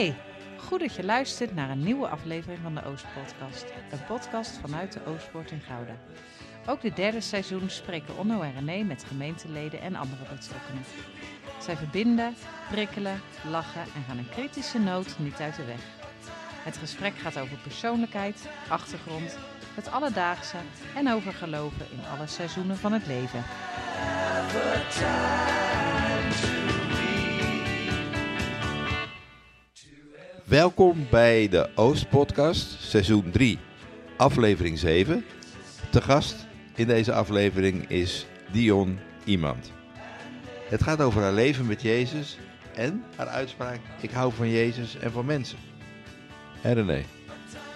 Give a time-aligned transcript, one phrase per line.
[0.00, 0.16] Hey,
[0.56, 3.64] goed dat je luistert naar een nieuwe aflevering van de Oostpodcast.
[3.90, 5.92] Een podcast vanuit de Oostpoort in Gouda.
[6.66, 10.82] Ook dit derde seizoen spreken Onno en René met gemeenteleden en andere betrokkenen.
[11.58, 12.34] Zij verbinden,
[12.70, 15.82] prikkelen, lachen en gaan een kritische noot niet uit de weg.
[16.64, 19.36] Het gesprek gaat over persoonlijkheid, achtergrond,
[19.74, 20.56] het alledaagse
[20.94, 23.44] en over geloven in alle seizoenen van het leven.
[30.50, 33.58] Welkom bij de Oost-podcast, seizoen 3,
[34.16, 35.24] aflevering 7.
[35.90, 36.36] Te gast
[36.74, 39.72] in deze aflevering is Dion Iemand.
[40.68, 42.38] Het gaat over haar leven met Jezus
[42.74, 45.58] en haar uitspraak: Ik hou van Jezus en van mensen.
[46.60, 47.02] Hé René,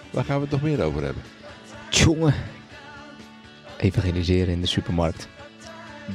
[0.09, 1.23] waar gaan we het nog meer over hebben?
[1.89, 2.33] Tjonge.
[3.77, 5.27] Evangeliseren in de supermarkt.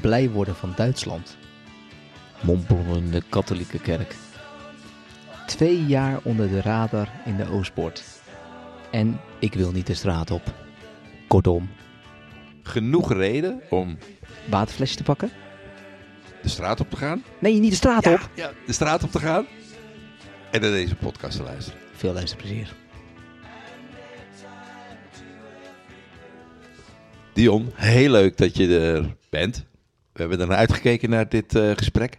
[0.00, 1.36] Blij worden van Duitsland.
[2.40, 4.14] Mompelen in de katholieke kerk.
[5.50, 8.04] Twee jaar onder de radar in de Oostpoort.
[8.90, 10.54] En ik wil niet de straat op.
[11.28, 11.70] Kortom,
[12.62, 13.98] Genoeg reden om
[14.50, 15.30] waterflesje te pakken?
[16.42, 17.24] de straat op te gaan.
[17.38, 18.30] Nee, niet de straat op.
[18.34, 19.46] Ja, de straat op te gaan.
[20.50, 21.80] En naar deze podcast te luisteren.
[21.92, 22.74] Veel luisterplezier.
[27.32, 29.64] Dion, heel leuk dat je er bent.
[30.12, 32.18] We hebben ernaar uitgekeken naar dit eh, gesprek.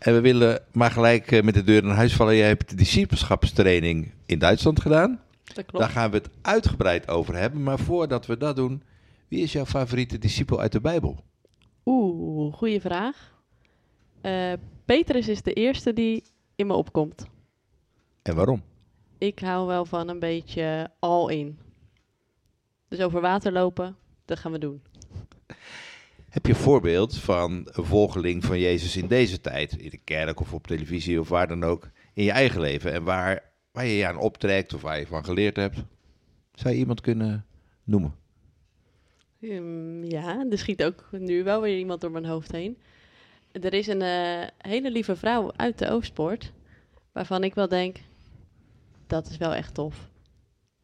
[0.00, 2.36] En we willen maar gelijk eh, met de deur in huis vallen.
[2.36, 5.20] Jij hebt de discipelschapstraining in Duitsland gedaan.
[5.44, 5.78] Dat klopt.
[5.78, 7.62] Daar gaan we het uitgebreid over hebben.
[7.62, 8.82] Maar voordat we dat doen,
[9.28, 11.24] wie is jouw favoriete discipel uit de Bijbel?
[11.84, 13.34] Oeh, goede vraag.
[14.20, 14.52] Eh,
[14.84, 16.24] Petrus is de eerste die
[16.56, 17.26] in me opkomt.
[18.22, 18.62] En waarom?
[19.18, 21.58] Ik hou wel van een beetje all in.
[22.88, 24.82] Dus over water lopen, dat gaan we doen.
[26.30, 29.76] Heb je een voorbeeld van een volgeling van Jezus in deze tijd?
[29.76, 31.90] In de kerk of op televisie of waar dan ook.
[32.14, 32.92] In je eigen leven.
[32.92, 33.42] En waar,
[33.72, 35.84] waar je je aan optrekt of waar je van geleerd hebt.
[36.54, 37.46] Zou je iemand kunnen
[37.84, 38.14] noemen?
[39.40, 42.78] Ehm, ja, er schiet ook nu wel weer iemand door mijn hoofd heen.
[43.52, 46.52] Er is een eh, hele lieve vrouw uit de Oostpoort,
[47.12, 47.96] waarvan ik wel denk,
[49.06, 50.10] dat is wel echt tof.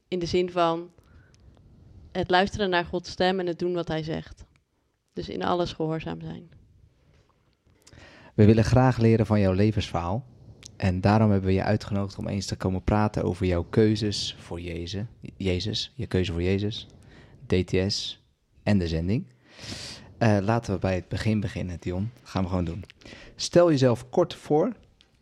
[0.09, 0.91] In de zin van
[2.13, 4.45] het luisteren naar Gods stem en het doen wat hij zegt.
[5.16, 6.49] Dus in alles gehoorzaam zijn.
[8.34, 10.25] We willen graag leren van jouw levensverhaal.
[10.77, 14.60] En daarom hebben we je uitgenodigd om eens te komen praten over jouw keuzes voor
[14.60, 15.04] Jezus.
[15.37, 16.87] Jezus, je keuze voor Jezus,
[17.47, 18.22] DTS
[18.62, 19.27] en de zending.
[20.19, 22.10] Eh, laten we bij het begin beginnen, Dion.
[22.21, 22.84] Dat gaan we gewoon doen.
[23.37, 24.72] Stel jezelf kort voor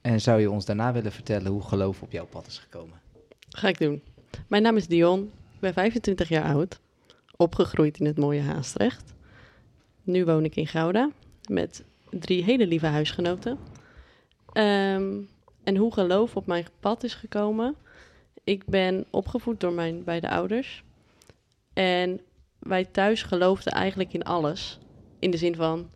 [0.00, 3.00] en zou je ons daarna willen vertellen hoe geloof op jouw pad is gekomen?
[3.48, 4.02] Ga ik doen.
[4.48, 5.22] Mijn naam is Dion.
[5.54, 6.80] Ik ben 25 jaar oud.
[7.36, 9.13] Opgegroeid in het mooie Haastrecht.
[10.04, 11.10] Nu woon ik in Gouda
[11.48, 13.58] met drie hele lieve huisgenoten.
[14.52, 15.20] Ehm,
[15.64, 17.76] en hoe geloof op mijn pad is gekomen.
[18.44, 20.84] Ik ben opgevoed door mijn beide ouders.
[21.72, 22.20] En
[22.58, 24.78] wij thuis geloofden eigenlijk in alles.
[25.18, 25.90] In de zin van,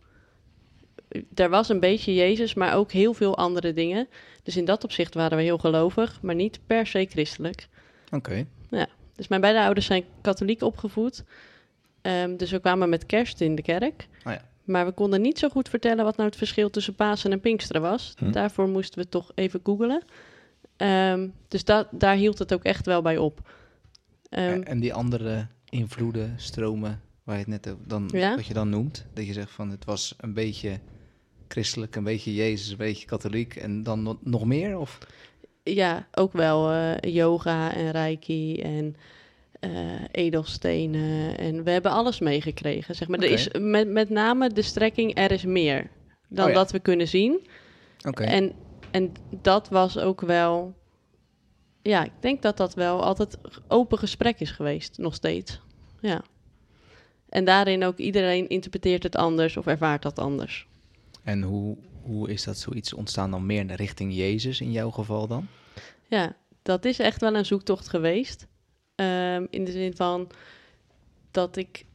[1.35, 4.07] er was een beetje Jezus, maar ook heel veel andere dingen.
[4.43, 7.67] Dus in dat opzicht waren we heel gelovig, maar niet per se christelijk.
[8.11, 8.45] Oké.
[9.19, 11.23] Dus mijn beide ouders zijn katholiek opgevoed.
[12.01, 14.07] Ehm, dus we kwamen met kerst in de kerk.
[14.25, 14.47] Oh ja.
[14.63, 17.81] Maar we konden niet zo goed vertellen wat nou het verschil tussen Pasen en Pinksteren
[17.81, 18.13] was.
[18.17, 18.31] Hm.
[18.31, 20.03] Daarvoor moesten we toch even googelen.
[20.77, 23.51] Ehm, dus dat, daar hield het ook echt wel bij op.
[24.29, 28.35] Ehm, en die andere invloeden, stromen, waar je het net dan, Ja?
[28.35, 29.05] wat je dan noemt.
[29.13, 30.79] Dat je zegt van het was een beetje
[31.47, 34.77] christelijk, een beetje Jezus, een beetje katholiek en dan no- nog meer?
[34.77, 34.97] Of?
[35.63, 38.95] ja, ook wel eh, yoga en reiki en
[39.59, 39.71] eh,
[40.11, 41.37] edelstenen.
[41.37, 42.95] En we hebben alles meegekregen.
[42.95, 43.19] Zeg maar.
[43.19, 45.89] Er is met, met name de strekking er is meer
[46.29, 46.57] dan Oh ja.
[46.57, 47.47] dat we kunnen zien.
[48.07, 48.23] Oké.
[48.23, 48.53] En,
[48.91, 49.11] en
[49.41, 50.77] dat was ook wel...
[51.81, 53.37] Ja, ik denk dat dat wel altijd
[53.67, 55.61] open gesprek is geweest, nog steeds.
[56.01, 56.21] Ja.
[57.29, 60.67] En daarin ook iedereen interpreteert het anders of ervaart dat anders.
[61.23, 64.89] En hoe, hoe is dat zoiets ontstaan dan meer in de richting Jezus in jouw
[64.89, 65.47] geval dan?
[66.07, 68.47] Ja, dat is echt wel een zoektocht geweest.
[68.99, 70.29] Ehm, in de zin van
[71.31, 71.85] dat ik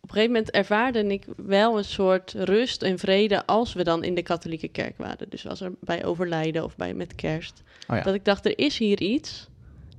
[0.00, 4.04] op een gegeven moment ervaarde ik wel een soort rust en vrede als we dan
[4.04, 5.28] in de katholieke kerk waren.
[5.30, 7.62] Dus als er bij overlijden of bij met kerst.
[7.88, 8.02] Oh ja.
[8.02, 9.48] Dat ik dacht, er is hier iets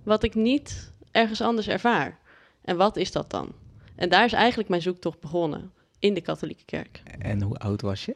[0.04, 2.20] wat ik niet ergens anders ervaar.
[2.62, 3.52] En wat is dat dan?
[3.96, 5.72] En daar is eigenlijk mijn zoektocht begonnen.
[6.00, 7.02] In de katholieke kerk.
[7.20, 8.16] En hoe oud was je?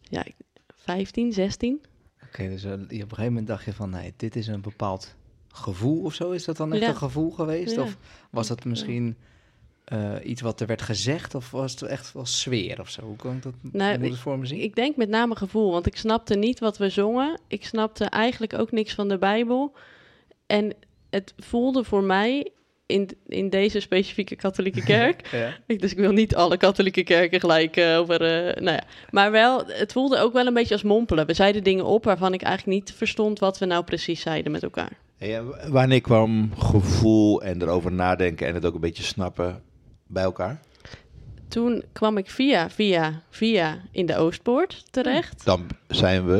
[0.00, 0.34] Ja, ik-
[0.74, 1.82] 15, 16.
[2.26, 5.14] Oké, dus eh, op een gegeven moment dacht je van, nee, dit is een bepaald
[5.54, 6.30] gevoel of zo.
[6.30, 6.88] Is dat dan echt Ja.
[6.88, 7.74] een gevoel geweest?
[7.74, 7.82] Ja.
[7.82, 7.96] Of
[8.30, 9.16] was dat misschien
[9.84, 11.34] eh, iets wat er werd gezegd?
[11.34, 13.02] Of was het echt wel sfeer of zo?
[13.02, 14.60] Hoe kan ik dat Nou, ik voor me zien?
[14.62, 17.40] Ik denk met name gevoel, want ik snapte niet wat we zongen.
[17.48, 19.72] Ik snapte eigenlijk ook niks van de Bijbel.
[20.46, 20.72] En
[21.10, 22.48] het voelde voor mij
[22.86, 25.26] in, in deze specifieke katholieke kerk.
[25.32, 25.56] ja.
[25.66, 28.20] ik- dus ik wil niet alle katholieke kerken gelijk eh, over.
[28.22, 28.84] eh, nou ja.
[29.10, 31.26] Maar wel, het voelde ook wel een beetje als mompelen.
[31.26, 34.62] We zeiden dingen op waarvan ik eigenlijk niet verstond wat we nou precies zeiden met
[34.62, 35.02] elkaar.
[35.18, 39.62] En wanneer kwam gevoel en erover nadenken en het ook een beetje snappen
[40.06, 40.60] bij elkaar?
[41.48, 45.44] Toen kwam ik via, via, via in de Oostpoort terecht.
[45.44, 46.36] Dan zijn we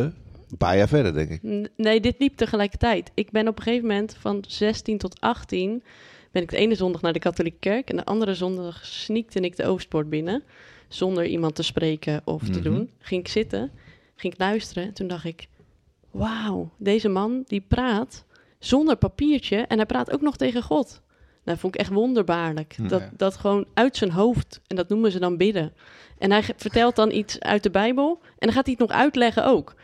[0.51, 1.69] een paar jaar verder, denk ik.
[1.77, 3.11] Nee, dit liep tegelijkertijd.
[3.15, 5.83] Ik ben op een gegeven moment van 16 tot 18...
[6.31, 7.91] ben ik de ene zondag naar de katholieke kerk...
[7.91, 10.43] en de andere zondag sneakte ik de Oostpoort binnen...
[10.89, 12.63] zonder iemand te spreken of te Mhm.
[12.63, 12.91] doen.
[12.99, 13.71] Ging ik zitten,
[14.17, 14.85] ging ik luisteren...
[14.85, 15.49] en toen dacht ik...
[16.11, 18.25] wauw, deze man die praat
[18.67, 19.57] zonder papiertje...
[19.57, 21.01] en hij praat ook nog tegen God.
[21.45, 22.77] Dat vond ik echt wonderbaarlijk.
[22.89, 25.73] Dat, dat gewoon uit zijn hoofd, en dat noemen ze dan bidden.
[26.19, 28.19] En hij vertelt dan iets uit de Bijbel...
[28.23, 29.75] en dan gaat hij het nog uitleggen ook...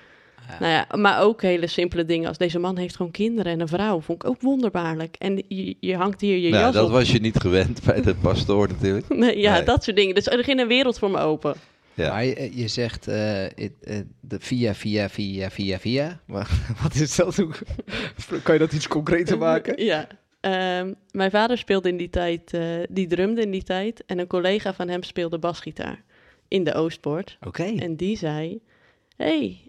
[0.49, 0.56] Ja.
[0.61, 3.69] Nou ja, maar ook hele simpele dingen als deze man heeft gewoon kinderen en een
[3.69, 4.00] vrouw.
[4.00, 5.17] Vond ik ook wonderbaarlijk.
[5.19, 6.91] En je, je hangt hier je Nou, jas dat op.
[6.91, 9.09] was je niet gewend bij de pastoor natuurlijk.
[9.15, 9.62] Nee, ja, Nee.
[9.65, 10.15] dat soort dingen.
[10.15, 11.55] Dus er ging een wereld voor me open.
[12.02, 12.11] Ja.
[12.12, 16.20] Maar je, je zegt eh, it- eh, de via, via, via, via, via.
[16.26, 16.50] Maar
[16.82, 17.37] Wat is dat?
[17.37, 17.55] Hoe-
[18.43, 19.85] kan je dat iets concreter maken?
[19.85, 20.06] Ja.
[20.41, 24.02] Ehm, mijn vader speelde in die tijd, eh, die drumde in die tijd.
[24.06, 26.02] En een collega van hem speelde basgitaar
[26.49, 27.38] in de Oostpoort.
[27.47, 27.62] Oké.
[27.64, 28.61] En die zei,
[29.17, 29.61] hey.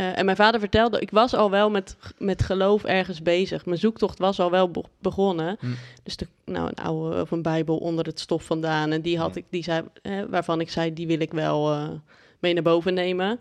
[0.00, 3.66] Eh, en mijn vader vertelde, ik was al wel met, met geloof ergens bezig.
[3.66, 5.56] Mijn zoektocht was al wel be- begonnen.
[5.60, 5.66] Hm.
[6.02, 8.90] Dus de, nou, een oude of een bijbel onder het stof vandaan.
[8.92, 9.38] En die had Hm.
[9.38, 11.88] ik, die zei, eh, waarvan ik zei, die wil ik wel eh,
[12.38, 13.40] mee naar boven nemen.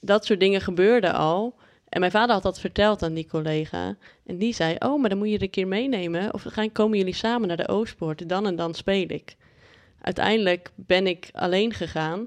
[0.00, 1.54] Dat soort dingen gebeurden al.
[1.88, 3.96] En mijn vader had dat verteld aan die collega.
[4.26, 6.34] En die zei, oh, maar dan moet je er een keer meenemen.
[6.34, 8.28] Of gaan, komen jullie samen naar de Oostpoort.
[8.28, 9.36] Dan en dan speel ik.
[10.00, 12.26] Uiteindelijk ben ik alleen gegaan.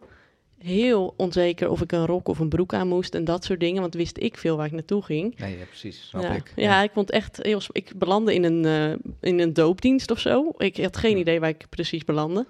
[0.65, 3.81] Heel onzeker of ik een rok of een broek aan moest en dat soort dingen.
[3.81, 5.37] Want wist ik veel waar ik naartoe ging.
[5.39, 6.07] Nee, ja, precies.
[6.07, 6.51] Snap Ja, ik.
[6.55, 7.61] ja, ik vond echt heel.
[7.71, 10.53] Ik belandde in een, eh, in een doopdienst of zo.
[10.57, 12.45] Ik had geen idee waar ik precies belandde.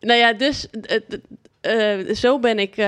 [0.00, 0.68] Nou ja, dus
[1.60, 2.86] eh, zo ben ik eh,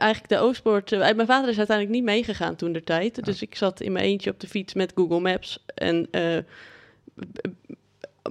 [0.00, 0.90] eigenlijk de Oostpoort.
[0.90, 3.24] mijn vader is uiteindelijk niet meegegaan toen de tijd.
[3.24, 5.64] Dus ik zat in mijn eentje op de fiets met Google Maps.
[5.74, 6.08] En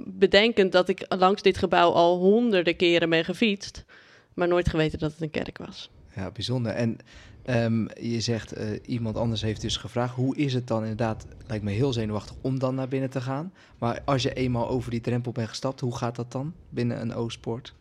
[0.05, 3.85] bedenkend dat ik langs dit gebouw al honderden keren ben gefietst.
[4.33, 5.91] Maar nooit geweten dat het een kerk was.
[6.15, 6.71] Ja, bijzonder.
[6.71, 6.97] En
[7.43, 11.63] ehm, je zegt, eh, iemand anders heeft dus gevraagd, hoe is het dan inderdaad, lijkt
[11.63, 13.53] me heel zenuwachtig om dan naar binnen te gaan.
[13.77, 17.13] Maar als je eenmaal over die drempel bent gestapt, hoe gaat dat dan binnen een
[17.13, 17.73] Oostpoort?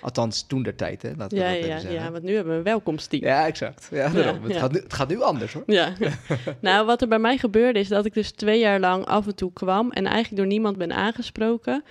[0.00, 1.12] Althans, toen der tijd, hè?
[1.16, 1.92] Laten we Ja, dat ja, zeggen.
[1.92, 3.24] ja, want nu hebben we een welkomsteam.
[3.24, 3.88] Ja, exact.
[3.90, 4.42] Ja, daarom.
[4.42, 4.58] het, ja.
[4.58, 5.62] Gaat nu, het gaat nu anders, hoor.
[5.66, 5.92] Ja.
[6.60, 9.34] nou, wat er bij mij gebeurde is dat ik dus twee jaar lang af en
[9.34, 11.84] toe kwam en eigenlijk door niemand ben aangesproken.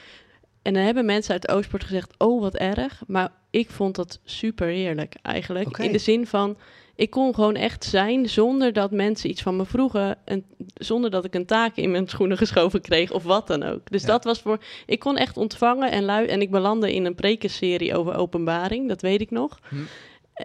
[0.62, 3.02] En dan hebben mensen uit Oostpoort gezegd, oh wat erg.
[3.08, 5.78] Maar ik vond dat super heerlijk eigenlijk.
[5.78, 6.58] In de zin van,
[6.96, 10.18] ik kon gewoon echt zijn zonder dat mensen iets van me vroegen.
[10.26, 13.92] En zonder dat ik een taak in mijn schoenen geschoven kreeg of wat dan ook.
[13.92, 14.08] Dus Ja.
[14.08, 16.26] dat was voor, ik kon echt ontvangen en lui.
[16.28, 19.60] En ik belandde in een prekenserie over openbaring, dat weet ik nog.
[19.70, 19.76] Hm.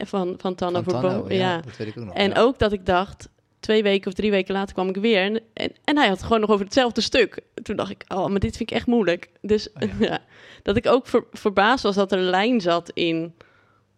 [0.04, 1.00] Van, van Tanno Van.
[1.00, 2.14] Tanno, ja, dat weet ik ook nog.
[2.14, 2.40] En ja.
[2.40, 3.28] ook dat ik dacht,
[3.62, 5.22] twee weken of drie weken later kwam ik weer.
[5.22, 7.40] En, en, en hij had het gewoon nog over hetzelfde stuk.
[7.62, 9.30] Toen dacht ik, oh, maar dit vind ik echt moeilijk.
[9.40, 10.18] Dus Oh, ja.
[10.62, 13.34] dat ik ook ver- verbaasd was dat er een lijn zat in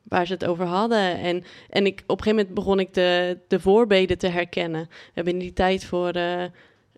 [0.02, 1.18] waar ze het over hadden.
[1.18, 4.80] En, en ik, op een gegeven moment begon ik de, de voorbeden te herkennen.
[4.90, 6.44] We hebben in die tijd voor, eh,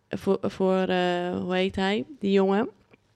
[0.09, 2.69] voor, voor eh, hoe heet hij, die jongen,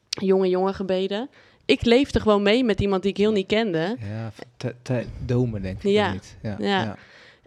[0.09, 1.31] jonge jongen gebeden.
[1.65, 3.97] Ik leefde gewoon mee met iemand die ik heel niet kende.
[4.01, 6.13] Ja, te- te- domen denk ik Ja.
[6.13, 6.37] niet.
[6.43, 6.97] Ja, Ja.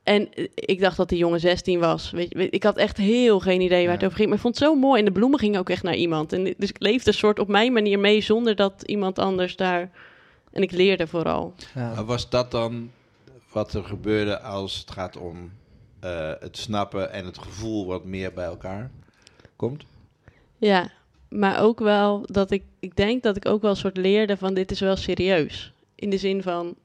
[0.03, 2.11] En eh, ik dacht dat die jongen 16 was.
[2.11, 3.91] Weet je, ik had echt heel geen idee waar Ja.
[3.93, 4.27] het over ging.
[4.27, 4.99] Maar ik vond het zo mooi.
[4.99, 6.33] En de bloemen gingen ook echt naar iemand.
[6.33, 9.91] En dus ik leefde een soort op mijn manier mee zonder dat iemand anders daar.
[10.51, 11.53] En ik leerde vooral.
[11.75, 12.03] Ja.
[12.03, 12.91] Was dat dan
[13.51, 15.51] wat er gebeurde als het gaat om
[15.99, 18.91] eh, het snappen en het gevoel wat meer bij elkaar
[19.55, 19.83] komt?
[20.57, 20.91] Ja,
[21.29, 22.63] maar ook wel dat ik.
[22.79, 25.73] Ik denk dat ik ook wel een soort leerde van dit is wel serieus.
[25.95, 26.75] In de zin van.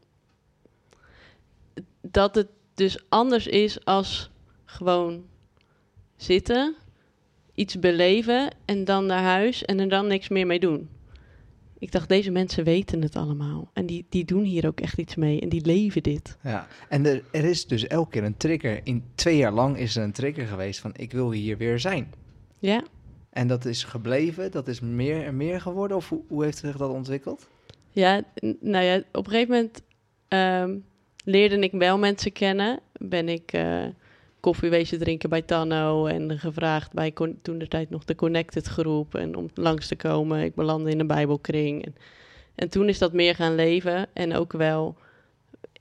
[2.01, 2.47] Dat het
[2.79, 4.31] dus anders is als
[4.65, 5.25] gewoon
[6.17, 6.77] zitten,
[7.55, 10.89] iets beleven en dan naar huis en er dan niks meer mee doen.
[11.79, 13.71] Ik dacht, deze mensen weten het allemaal.
[13.73, 15.41] En die, die doen hier ook echt iets mee.
[15.41, 16.37] En die leven dit.
[16.43, 18.81] Ja, en er, er is dus elke keer een trigger.
[18.85, 22.13] In twee jaar lang is er een trigger geweest van ik wil hier weer zijn.
[22.59, 22.85] Ja,
[23.31, 25.97] En dat is gebleven, dat is meer en meer geworden?
[25.97, 27.49] Of hoe, hoe heeft zich dat ontwikkeld?
[27.91, 28.23] Ja,
[28.61, 29.83] nou ja, op een gegeven moment
[30.29, 30.77] ehm,
[31.29, 32.81] leerde ik wel mensen kennen.
[32.93, 33.85] Ben ik eh
[34.41, 39.15] koffie wezen drinken bij Tanno en gevraagd bij toen de tijd nog de Connected groep
[39.15, 40.43] en om langs te komen.
[40.43, 41.85] Ik belandde in een bijbelkring.
[41.85, 41.95] En,
[42.55, 44.97] En toen is dat meer gaan leven en ook wel,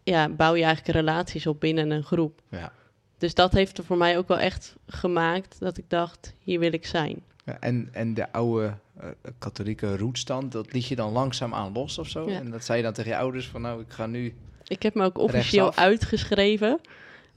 [0.04, 2.42] ja, bouw je eigenlijk relaties op binnen een groep.
[2.50, 2.72] Ja.
[3.18, 6.74] Dus dat heeft er voor mij ook wel echt gemaakt dat ik dacht, hier wil
[6.74, 7.24] ik zijn.
[7.46, 11.98] Ja, en, en de oude eh, katholieke roetstand, dat liet je dan langzaam aan los
[11.98, 12.30] of zo?
[12.30, 12.40] Ja.
[12.40, 14.36] En dat zei je dan tegen je ouders van nou, ik ga nu...
[14.68, 15.86] Ik heb me ook officieel Rechtsaf?
[15.86, 16.80] uitgeschreven.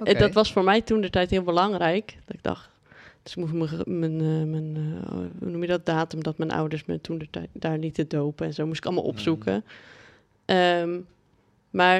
[0.02, 2.16] En dat was voor mij toen de tijd heel belangrijk.
[2.24, 2.70] Dat ik dacht,
[3.22, 3.52] dus ik moest
[3.86, 7.18] mijn, mijn, eh, mijn eh, hoe noem je dat, datum dat mijn ouders me toen
[7.18, 9.64] de tijd daar lieten dopen en zo moest ik allemaal opzoeken.
[10.44, 11.00] Ehm,
[11.70, 11.98] maar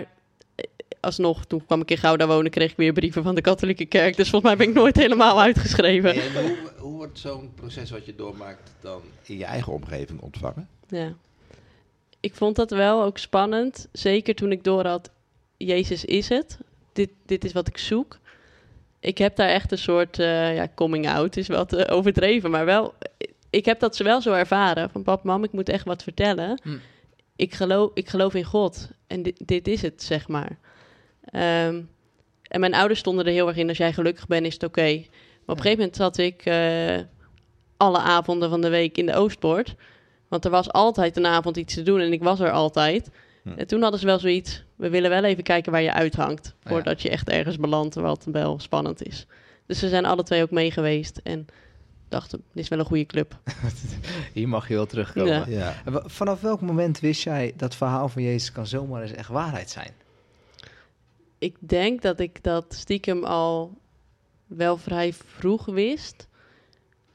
[0.55, 0.65] eh,
[1.01, 4.17] alsnog, toen kwam ik in Gouda wonen, kreeg ik weer brieven van de katholieke kerk.
[4.17, 6.15] Dus volgens mij ben ik nooit helemaal uitgeschreven.
[6.15, 10.69] En hoe, hoe wordt zo'n proces wat je doormaakt dan in je eigen omgeving ontvangen?
[10.89, 11.13] Ja.
[12.21, 13.89] Ik vond dat wel ook spannend.
[13.93, 15.11] Zeker toen ik door had,
[15.67, 16.59] Jezus is het.
[16.93, 18.19] Dit, dit is wat ik zoek.
[19.01, 22.51] Ik heb daar echt een soort, eh, ja, coming out is wat eh, overdreven.
[22.51, 22.95] Maar wel,
[23.51, 24.91] ik heb dat ze wel zo ervaren.
[24.91, 26.61] Van pap, mam, ik moet echt wat vertellen.
[26.63, 26.77] Hm.
[27.37, 28.91] Ik, geloof, ik geloof in God.
[29.07, 30.59] En dit, dit is het, zeg maar.
[31.25, 31.83] Ehm,
[32.43, 33.69] en mijn ouders stonden er heel erg in.
[33.69, 34.93] Als jij gelukkig bent, is het oké.
[34.93, 36.99] Maar op een gegeven moment zat ik eh,
[37.77, 39.75] alle avonden van de week in de Oostpoort.
[40.29, 43.11] Want er was altijd een avond iets te doen en ik was er altijd.
[43.43, 43.49] Hm.
[43.57, 46.55] En toen hadden ze wel zoiets, we willen wel even kijken waar je uithangt.
[46.63, 46.71] ja.
[46.71, 49.27] Voordat je echt ergens belandt wat wel spannend is.
[49.67, 51.47] Dus ze zijn alle twee ook mee geweest en
[52.09, 53.39] dachten, dit is wel een goede club.
[54.35, 55.51] Hier mag je wel terugkomen.
[55.51, 55.75] Ja.
[56.05, 59.93] Vanaf welk moment wist jij dat verhaal van Jezus kan zomaar eens echt waarheid zijn?
[61.39, 63.79] Ik denk dat ik dat stiekem al
[64.47, 66.29] wel vrij vroeg wist.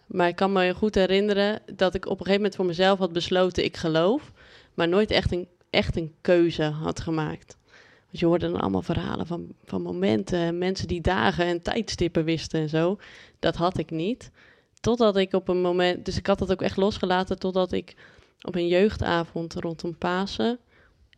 [0.06, 3.14] Maar ik kan me goed herinneren dat ik op een gegeven moment voor mezelf had
[3.14, 4.32] besloten, ik geloof.
[4.74, 7.58] Maar nooit echt een, echt een keuze had gemaakt.
[8.06, 12.24] Want je hoorde dan allemaal verhalen van, van momenten, en mensen die dagen en tijdstippen
[12.24, 12.98] wisten en zo.
[13.40, 14.32] Dat had ik niet.
[14.80, 17.96] Totdat ik op een moment, dus ik had dat ook echt losgelaten totdat ik
[18.42, 20.60] op een jeugdavond rondom Pasen.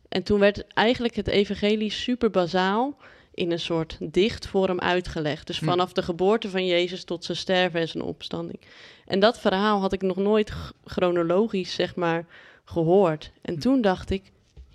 [0.08, 2.96] En toen werd eigenlijk het evangelie super bazaal
[3.34, 5.46] in een soort dichtvorm uitgelegd.
[5.46, 5.64] Dus Hm.
[5.64, 8.60] vanaf de geboorte van Jezus tot zijn sterven en zijn opstanding.
[9.06, 10.52] En dat verhaal had ik nog nooit
[10.84, 12.26] chronologisch, zeg maar,
[12.64, 13.30] gehoord.
[13.42, 14.22] En toen dacht ik,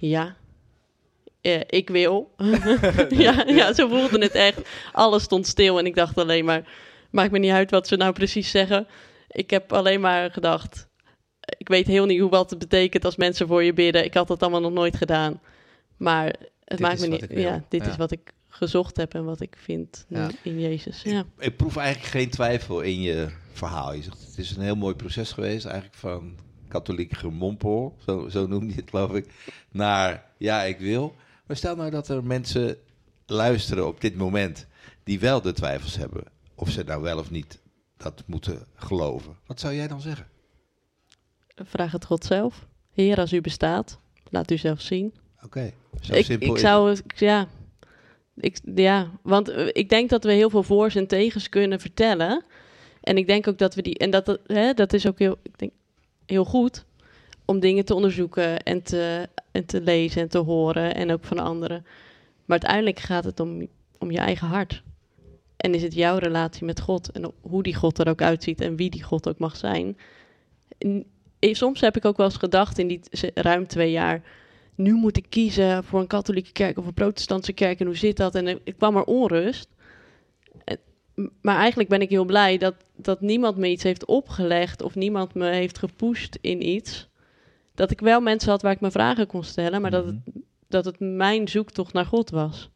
[0.09, 0.35] ja,
[1.41, 2.31] eh, ik wil.
[3.09, 4.61] ja, ja, zo voelde het echt.
[4.91, 6.67] Alles stond stil en ik dacht alleen maar,
[7.11, 8.87] maakt me niet uit wat ze nou precies zeggen.
[9.29, 10.87] Ik heb alleen maar gedacht,
[11.57, 14.03] ik weet heel niet hoe wat het betekent als mensen voor je bidden.
[14.03, 15.41] Ik had dat allemaal nog nooit gedaan.
[15.97, 17.31] Maar het Dit maakt is me wat niet.
[17.31, 17.37] ik.
[17.37, 17.89] Ja, dit Ja.
[17.91, 20.27] is wat ik gezocht heb en wat ik vind Ja.
[20.27, 21.01] in, in Jezus.
[21.03, 21.23] Ja.
[21.39, 23.93] Ik proef eigenlijk geen twijfel in je verhaal.
[23.93, 26.35] Je zegt, het is een heel mooi proces geweest, eigenlijk van
[26.73, 29.25] katholiek gemompel, zo, zo noem je het geloof ik,
[29.71, 31.15] naar ja, ik wil.
[31.47, 32.77] Maar stel nou dat er mensen
[33.25, 34.67] luisteren op dit moment
[35.03, 36.23] die wel de twijfels hebben,
[36.55, 37.61] of ze nou wel of niet
[37.97, 39.35] dat moeten geloven.
[39.45, 40.27] Wat zou jij dan zeggen?
[41.55, 42.67] Vraag het God zelf.
[42.93, 43.99] Heer, als u bestaat,
[44.29, 45.13] laat u zelf zien.
[45.43, 47.47] Oké, zo ik, simpel ik is zou, het- ja,
[48.35, 52.43] ik, ja, want eh, ik denk dat we heel veel voor's en tegens kunnen vertellen.
[53.01, 55.37] En ik denk ook dat we die, en dat, dat, hè, dat is ook heel,
[55.43, 55.71] ik denk,
[56.25, 56.85] heel goed
[57.45, 61.39] om dingen te onderzoeken en te, en te lezen en te horen en ook van
[61.39, 61.85] anderen.
[62.45, 63.67] Maar uiteindelijk gaat het om,
[63.99, 64.83] om je eigen hart.
[65.57, 68.75] En is het jouw relatie met God en hoe die God er ook uitziet en
[68.75, 69.97] wie die God ook mag zijn.
[70.77, 71.05] En,
[71.39, 73.01] soms heb ik ook wel eens gedacht in die
[73.33, 74.21] ruim twee jaar
[74.75, 78.17] nu moet ik kiezen voor een katholieke kerk of een protestantse kerk en hoe zit
[78.17, 78.35] dat?
[78.35, 79.67] En ik kwam er onrust.
[81.41, 85.33] Maar eigenlijk ben ik heel blij dat, dat niemand me iets heeft opgelegd of niemand
[85.33, 87.07] me heeft gepusht in iets.
[87.75, 90.15] Dat ik wel mensen had waar ik mijn vragen kon stellen, maar dat, het,
[90.67, 92.69] dat het mijn zoektocht naar God was.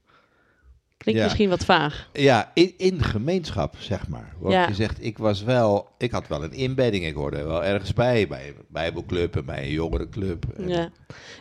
[0.98, 1.28] Klinkt Ja.
[1.28, 2.10] misschien wat vaag.
[2.14, 4.34] Ja, in, in gemeenschap, zeg maar.
[4.40, 4.68] Want Ja.
[4.68, 8.28] je zegt, ik was wel, ik had wel een inbedding, ik hoorde wel ergens bij,
[8.28, 10.46] bij een bijbelclub en bij een jongerenclub.
[10.58, 10.90] En- Ja.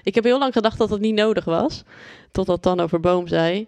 [0.03, 1.83] Ik heb heel lang gedacht dat dat niet nodig was.
[2.33, 3.67] Totdat dan over Boom zei.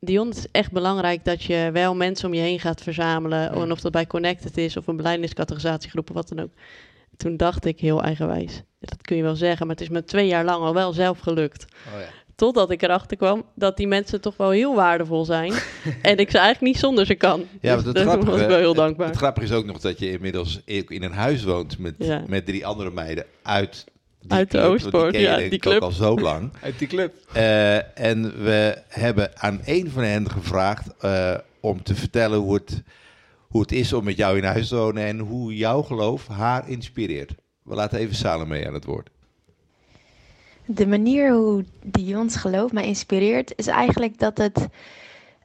[0.00, 3.52] Dion, het is echt belangrijk dat je wel mensen om je heen gaat verzamelen.
[3.52, 6.50] En of dat bij Connected is of een beleidingscategorisatiegroep of wat dan ook.
[7.16, 8.62] Toen dacht ik heel eigenwijs.
[8.80, 11.18] Dat kun je wel zeggen, maar het is me twee jaar lang al wel zelf
[11.18, 11.64] gelukt.
[11.94, 12.06] Oh ja.
[12.34, 15.52] Totdat ik erachter kwam dat die mensen toch wel heel waardevol zijn.
[16.02, 17.44] en ik ze eigenlijk niet zonder ze kan.
[17.60, 19.06] Ja, dus daar grappige, was ik wel heel het- dankbaar.
[19.08, 22.22] Het, grappige is ook nog dat je inmiddels in een huis woont met, Ja.
[22.26, 23.84] met drie andere meiden uit,
[24.20, 25.82] die Uit de club, Oostpoort, je ja, die club.
[25.82, 26.50] al zo lang.
[26.62, 27.14] Uit die club.
[27.32, 32.82] Eh, en we hebben aan een van hen gevraagd eh, om te vertellen hoe het,
[33.48, 36.68] hoe het is om met jou in huis te wonen en hoe jouw geloof haar
[36.68, 37.34] inspireert.
[37.62, 39.10] We laten even Salome aan het woord.
[40.64, 44.68] De manier hoe Dion's geloof mij inspireert, is eigenlijk dat het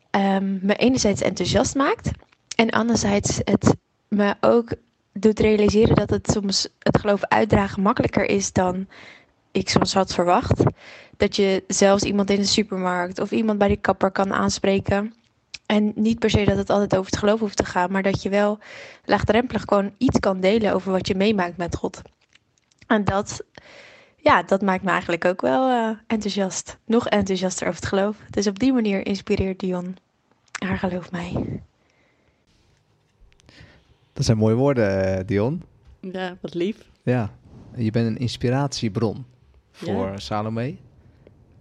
[0.10, 2.12] ehm, me enerzijds enthousiast maakt
[2.55, 3.75] en anderzijds het
[4.08, 4.74] me ook
[5.19, 8.88] doet realiseren dat het soms het geloof uitdragen makkelijker is dan
[9.51, 10.63] ik soms had verwacht.
[11.17, 15.13] Dat je zelfs iemand in de supermarkt of iemand bij de kapper kan aanspreken.
[15.65, 18.22] En niet per se dat het altijd over het geloof hoeft te gaan, maar dat
[18.22, 18.60] je wel
[19.05, 22.01] laagdrempelig gewoon iets kan delen over wat je meemaakt met God.
[22.88, 23.43] En dat,
[24.17, 26.77] ja, dat maakt me eigenlijk ook wel eh, enthousiast.
[26.86, 28.17] Nog enthousiaster over het geloof.
[28.29, 29.98] Dus op die manier inspireert Dion
[30.65, 31.62] haar geloof mij.
[34.15, 35.63] Dat zijn mooie woorden, eh, Dion.
[36.00, 36.77] Ja, wat lief.
[37.03, 37.36] Ja,
[37.75, 39.25] je bent een inspiratiebron
[39.72, 40.17] voor Ja.
[40.17, 40.75] Salome.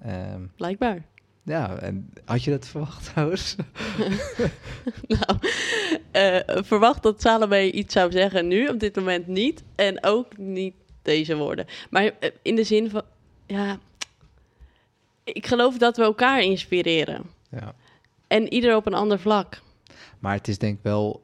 [0.02, 1.02] Ehm, Blijkbaar.
[1.42, 3.56] ja, en had je dat verwacht trouwens?
[5.16, 5.38] nou,
[6.10, 9.62] eh, verwacht dat Salome iets zou zeggen nu, op dit moment niet.
[9.74, 11.66] En ook niet deze woorden.
[11.90, 13.02] Maar eh, in de zin van,
[13.46, 13.78] ja,
[15.24, 17.22] ik geloof dat we elkaar inspireren.
[17.50, 17.74] Ja.
[18.26, 19.60] En ieder op een ander vlak.
[20.18, 21.22] Maar het is denk ik wel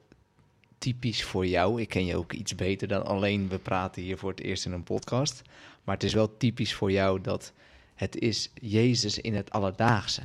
[0.80, 1.80] typisch voor jou.
[1.80, 4.72] Ik ken je ook iets beter dan alleen we praten hier voor het eerst in
[4.72, 5.42] een podcast.
[5.84, 7.52] Maar het is wel typisch voor jou dat
[7.94, 10.22] het is Jezus in het alledaagse.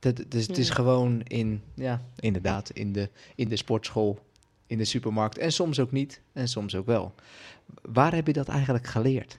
[0.00, 0.74] Het, is, het is Ja.
[0.74, 4.18] gewoon in, ja, inderdaad, in de, in de sportschool,
[4.66, 5.38] in de supermarkt.
[5.38, 7.14] En soms ook niet, en soms ook wel.
[7.82, 9.38] Waar heb je dat eigenlijk geleerd?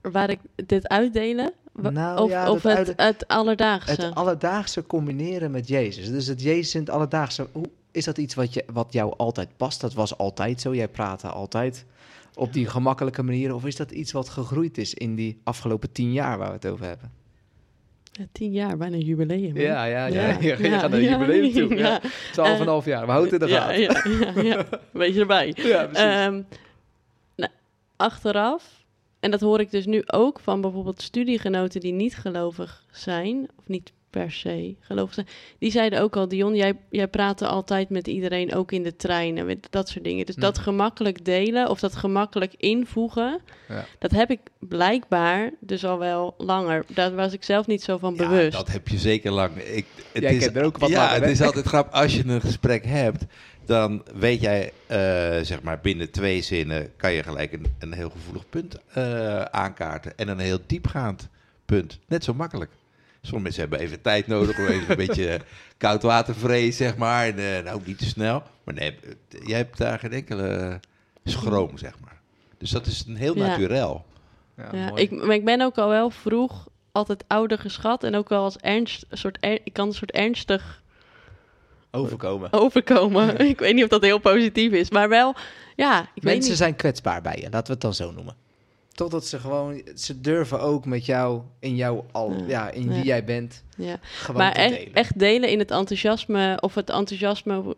[0.00, 1.52] Waar ik dit uitdelen?
[1.72, 3.90] Nou, of ja, of dat het, uit- het alledaagse?
[3.90, 6.08] Het alledaagse combineren met Jezus.
[6.10, 7.48] Dus het Jezus in het alledaagse.
[7.52, 9.80] Hoe, is dat iets wat, je, wat jou altijd past?
[9.80, 10.74] Dat was altijd zo.
[10.74, 11.86] Jij praatte altijd
[12.34, 13.54] op die gemakkelijke manier.
[13.54, 16.66] Of is dat iets wat gegroeid is in die afgelopen tien jaar waar we het
[16.66, 17.12] over hebben?
[18.12, 19.56] Ja, tien jaar, bijna een jubileum.
[19.56, 20.28] Ja, ja, ja.
[20.28, 21.78] Ja, Je gaat naar een jubileum toe.
[21.78, 22.00] Ja.
[22.32, 23.04] Twaalf en een half jaar.
[23.06, 24.44] We houden het in de ja, gaten.
[24.44, 24.66] ja.
[24.92, 25.52] Wees erbij.
[25.56, 26.04] Ja, precies.
[26.04, 26.42] Ehm,
[27.36, 27.52] nou,
[27.96, 28.84] achteraf,
[29.20, 33.68] en dat hoor ik dus nu ook van bijvoorbeeld studiegenoten die niet gelovig zijn, of
[33.68, 35.26] niet per se gelovig zijn,
[35.58, 39.46] die zeiden ook al, Dion, jij, jij praatte altijd met iedereen, ook in de treinen,
[39.46, 40.26] met dat soort dingen.
[40.26, 40.62] Dus dat Mhm.
[40.62, 43.84] gemakkelijk delen of dat gemakkelijk invoegen, Ja.
[43.98, 46.84] dat heb ik blijkbaar dus al wel langer.
[46.94, 48.52] Daar was ik zelf niet zo van Ja, bewust.
[48.52, 49.56] dat heb je zeker lang.
[49.56, 51.30] Ik, het Jij is, kent er ook wat ja, langer, het hè?
[51.30, 52.00] is altijd grappig.
[52.00, 53.24] Als je een gesprek hebt,
[53.64, 54.98] dan weet jij, eh,
[55.44, 60.12] zeg maar, binnen twee zinnen kan je gelijk een, een heel gevoelig punt eh, aankaarten.
[60.16, 61.28] En een heel diepgaand
[61.66, 61.98] punt.
[62.08, 62.70] Net zo makkelijk.
[63.22, 65.40] Sommige mensen hebben even tijd nodig om even een beetje
[65.76, 67.26] koudwatervrees, zeg maar.
[67.26, 68.42] En, eh, nou, niet te snel.
[68.64, 70.80] Maar nee, eh, jij hebt daar geen enkele
[71.24, 72.20] schroom, zeg maar.
[72.58, 73.46] Dus dat is een heel Ja.
[73.46, 74.04] naturel.
[74.56, 78.28] Ja, Ja, ik, maar ik ben ook al wel vroeg altijd ouder geschat en ook
[78.28, 80.82] wel als ernst, een soort er- ik kan een soort ernstig
[81.90, 82.52] Overkomen.
[82.52, 83.38] overkomen.
[83.48, 85.34] ik weet niet of dat heel positief is, maar wel,
[85.76, 86.58] ja, ik weet Mensen niet.
[86.58, 88.34] zijn kwetsbaar bij je, laten we het dan zo noemen.
[89.00, 92.44] Totdat ze gewoon, ze durven ook met jou, in jou al, Ja.
[92.46, 93.02] ja, in wie Ja.
[93.04, 93.96] jij bent, Ja.
[94.02, 94.94] gewoon Maar te echt, delen.
[94.94, 97.76] echt delen in het enthousiasme of het enthousiasme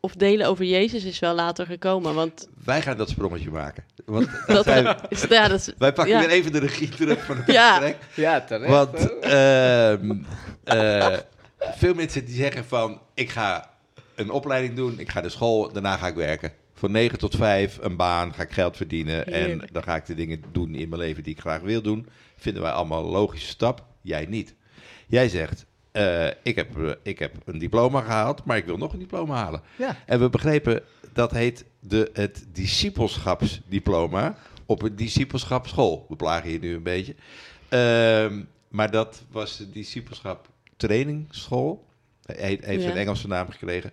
[0.00, 3.84] of delen over Jezus is wel later gekomen, want Wij gaan dat sprongetje maken.
[4.04, 6.20] Want dat zijn- is, ja, dat is, wij pakken ja.
[6.20, 7.70] weer even de regie terug van het Ja.
[7.70, 7.96] gesprek.
[8.14, 8.70] Ja, terecht.
[8.70, 10.16] Want ehm,
[10.64, 11.16] eh,
[11.58, 13.00] veel mensen die zeggen van...
[13.14, 13.70] ik ga
[14.14, 16.52] een opleiding doen, ik ga naar school, daarna ga ik werken.
[16.74, 19.26] Van 9 tot 5 een baan, ga ik geld verdienen...
[19.26, 22.06] en dan ga ik de dingen doen in mijn leven die ik graag wil doen.
[22.36, 23.84] Vinden wij allemaal een logische stap.
[24.00, 24.54] Jij niet.
[25.06, 28.44] Jij zegt, eh, ik, heb, eh, ik heb een diploma gehaald...
[28.44, 29.62] maar ik wil nog een diploma halen.
[29.76, 29.96] ja.
[30.06, 30.82] En we begrepen,
[31.12, 36.06] dat heet de, het discipelschapsdiploma op een discipelschapsschool.
[36.08, 37.14] We plagen hier nu een beetje.
[37.68, 41.86] Ehm, maar dat was de discipelschap trainingsschool.
[42.24, 42.90] Hij heeft heeft Ja.
[42.90, 43.90] een Engelse naam gekregen.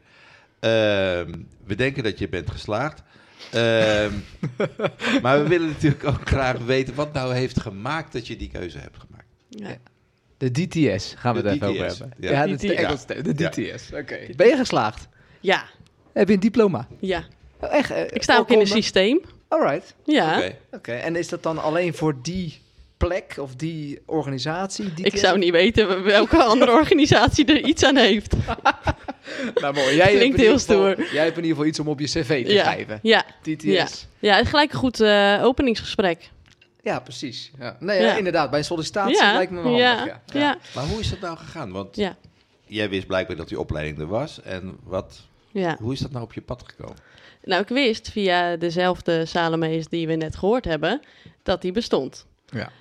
[0.62, 1.32] Ehm,
[1.65, 3.02] we denken dat je bent geslaagd.
[3.52, 4.12] Ehm,
[5.21, 8.78] maar we willen natuurlijk ook graag weten wat nou heeft gemaakt dat je die keuze
[8.78, 9.26] hebt gemaakt.
[9.50, 9.76] ja.
[10.38, 12.12] De DTS gaan we De het even over hebben.
[12.19, 12.32] ja.
[12.32, 13.06] Ja, de DTS.
[13.06, 13.50] Term, De Ja.
[13.50, 14.17] DTS, oké.
[14.36, 15.08] Ben je geslaagd?
[15.39, 15.63] ja,
[16.13, 16.88] Heb je een diploma?
[17.00, 17.24] ja.
[17.60, 17.91] Oh, echt?
[17.91, 18.67] eh, Ik sta ook in het voorkomen?
[18.67, 19.21] systeem.
[19.47, 19.95] Alright.
[20.06, 20.38] Ja.
[20.38, 20.56] Oké.
[20.71, 22.62] Oké, en is dat dan alleen voor die
[22.97, 24.93] plek of die organisatie?
[24.93, 25.02] DTS?
[25.04, 28.34] Ik zou niet weten welke andere organisatie er iets aan heeft.
[29.62, 29.95] Nou, mooi.
[29.95, 31.13] Jij hebt Klinkt in ieder heel geval- stoer.
[31.13, 32.63] Jij hebt in ieder geval iets om op je cv te Ja.
[32.63, 32.99] schrijven.
[33.01, 33.63] Ja, DTS.
[33.63, 33.88] Ja.
[34.19, 36.29] ja, het is gelijk een goed eh, openingsgesprek.
[36.84, 37.51] Ja, precies.
[37.60, 37.77] Ja.
[37.79, 38.15] Nee, ja, Ja.
[38.17, 38.49] inderdaad.
[38.49, 40.15] Bij een sollicitatie Ja, lijkt me wel ja, handig.
[40.25, 40.39] Ja.
[40.39, 41.71] ja, Maar hoe is dat nou gegaan?
[41.71, 42.15] Want ja,
[42.65, 44.41] jij wist blijkbaar dat die opleiding er was.
[44.41, 45.19] En wat,
[45.51, 45.77] ja.
[45.81, 46.97] hoe is dat nou op je pad gekomen?
[47.43, 51.01] Nou, ik wist via dezelfde Salome's die we net gehoord hebben,
[51.43, 52.25] dat die bestond.
[52.45, 52.71] Ja.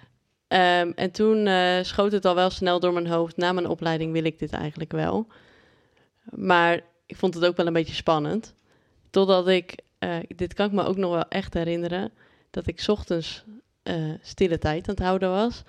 [0.49, 3.37] Ehm, en toen eh, schoot het al wel snel door mijn hoofd.
[3.37, 5.27] Na mijn opleiding wil ik dit eigenlijk wel.
[6.35, 8.55] Maar ik vond het ook wel een beetje spannend.
[9.11, 12.13] Totdat ik, eh, dit kan ik me ook nog wel echt herinneren,
[12.51, 13.45] dat ik ochtends
[13.83, 15.63] eh, stille tijd aan het houden was.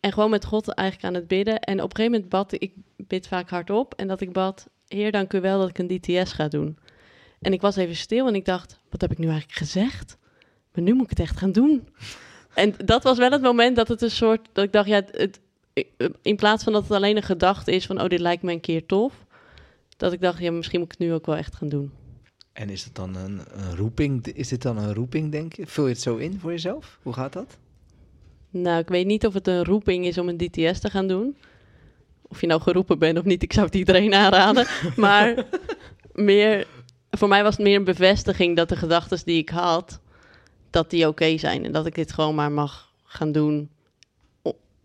[0.00, 1.60] En gewoon met God eigenlijk aan het bidden.
[1.60, 3.94] En op een gegeven moment bad ik, bid vaak hardop.
[3.94, 6.78] En dat ik bad, Heer, dank u wel dat ik een DTS ga doen.
[7.40, 10.16] En ik was even stil en ik dacht, wat heb ik nu eigenlijk gezegd?
[10.72, 11.88] maar nu moet ik het echt gaan doen.
[12.54, 15.16] En dat was wel het moment dat het een soort, dat ik dacht, ja, het,
[15.16, 15.40] het-
[16.22, 18.60] in plaats van dat het alleen een gedachte is van, oh, dit lijkt me een
[18.60, 19.25] keer tof,
[19.96, 21.92] dat ik dacht, ja, misschien moet ik het nu ook wel echt gaan doen.
[22.52, 24.26] En is het dan een, een roeping?
[24.26, 25.66] Is dit dan een roeping, denk je?
[25.66, 26.98] Vul je het zo in voor jezelf?
[27.02, 27.56] Hoe gaat dat?
[28.50, 31.36] Nou, ik weet niet of het een roeping is om een DTS te gaan doen.
[32.22, 34.66] Of je nou geroepen bent of niet, ik zou het iedereen aanraden.
[34.96, 35.46] maar
[36.12, 36.66] meer,
[37.10, 40.00] voor mij was het meer een bevestiging dat de gedachten die ik had,
[40.70, 41.64] dat die oké zijn.
[41.64, 43.70] En dat ik dit gewoon maar mag gaan doen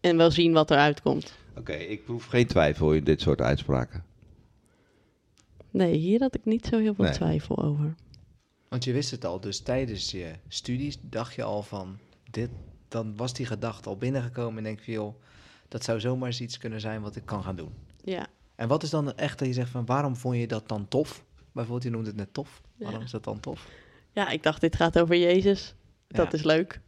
[0.01, 1.33] en wel zien wat eruit komt.
[1.57, 4.03] Oké, ik proef geen twijfel in dit soort uitspraken.
[5.71, 7.13] Nee, hier had ik niet zo heel veel Nee.
[7.13, 7.95] twijfel over.
[8.67, 11.97] Want je wist het al, dus tijdens je studies dacht je al van
[12.31, 12.49] dit,
[12.87, 15.15] dan was die gedachte al binnengekomen en denk je, joh,
[15.67, 17.73] dat zou zomaar eens iets kunnen zijn wat ik kan gaan doen.
[18.03, 20.87] Ja, En wat is dan echt dat je zegt van waarom vond je dat dan
[20.87, 21.23] tof?
[21.51, 22.61] Bijvoorbeeld, je noemde het net tof.
[22.77, 23.05] Waarom Ja.
[23.05, 23.67] is dat dan tof?
[24.11, 25.75] ja ik dacht, dit gaat over Jezus.
[26.07, 26.37] Dat Ja.
[26.37, 26.81] is leuk.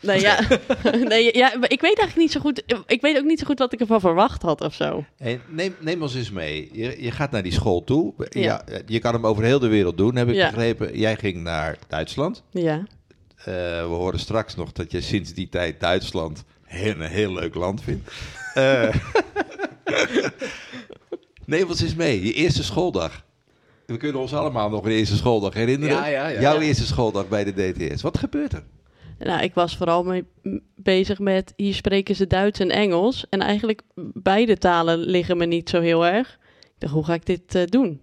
[0.00, 0.38] Nee, ja.
[1.08, 2.62] nee, ja, ik weet eigenlijk niet zo goed.
[2.86, 5.04] Ik weet ook niet zo goed wat ik ervan verwacht had of zo.
[5.16, 6.68] Hey, neem, neem ons eens mee.
[6.72, 8.14] Je, je gaat naar die school toe.
[8.30, 8.62] Ja.
[8.66, 8.78] Ja.
[8.86, 10.46] je kan hem over heel de wereld doen, heb ik Ja.
[10.50, 10.98] begrepen.
[10.98, 12.42] Jij ging naar Duitsland.
[12.50, 12.82] Ja.
[13.36, 13.44] Eh,
[13.80, 17.82] we horen straks nog dat je sinds die tijd Duitsland heel, een heel leuk land
[17.82, 18.10] vindt.
[18.54, 18.94] Eh,
[21.46, 22.24] neem ons eens mee.
[22.24, 23.24] Je eerste schooldag.
[23.86, 25.96] We kunnen ons allemaal nog een eerste schooldag herinneren.
[25.96, 26.40] Ja, ja, ja.
[26.40, 26.66] Jouw Ja.
[26.66, 28.02] eerste schooldag bij de DTS.
[28.02, 28.62] Wat gebeurt er?
[29.18, 30.24] Nou, ik was vooral mee
[30.74, 33.26] bezig met hier spreken ze Duits en Engels.
[33.30, 36.38] En eigenlijk beide talen liggen me niet zo heel erg.
[36.60, 38.02] Ik dacht, hoe ga ik dit eh, doen?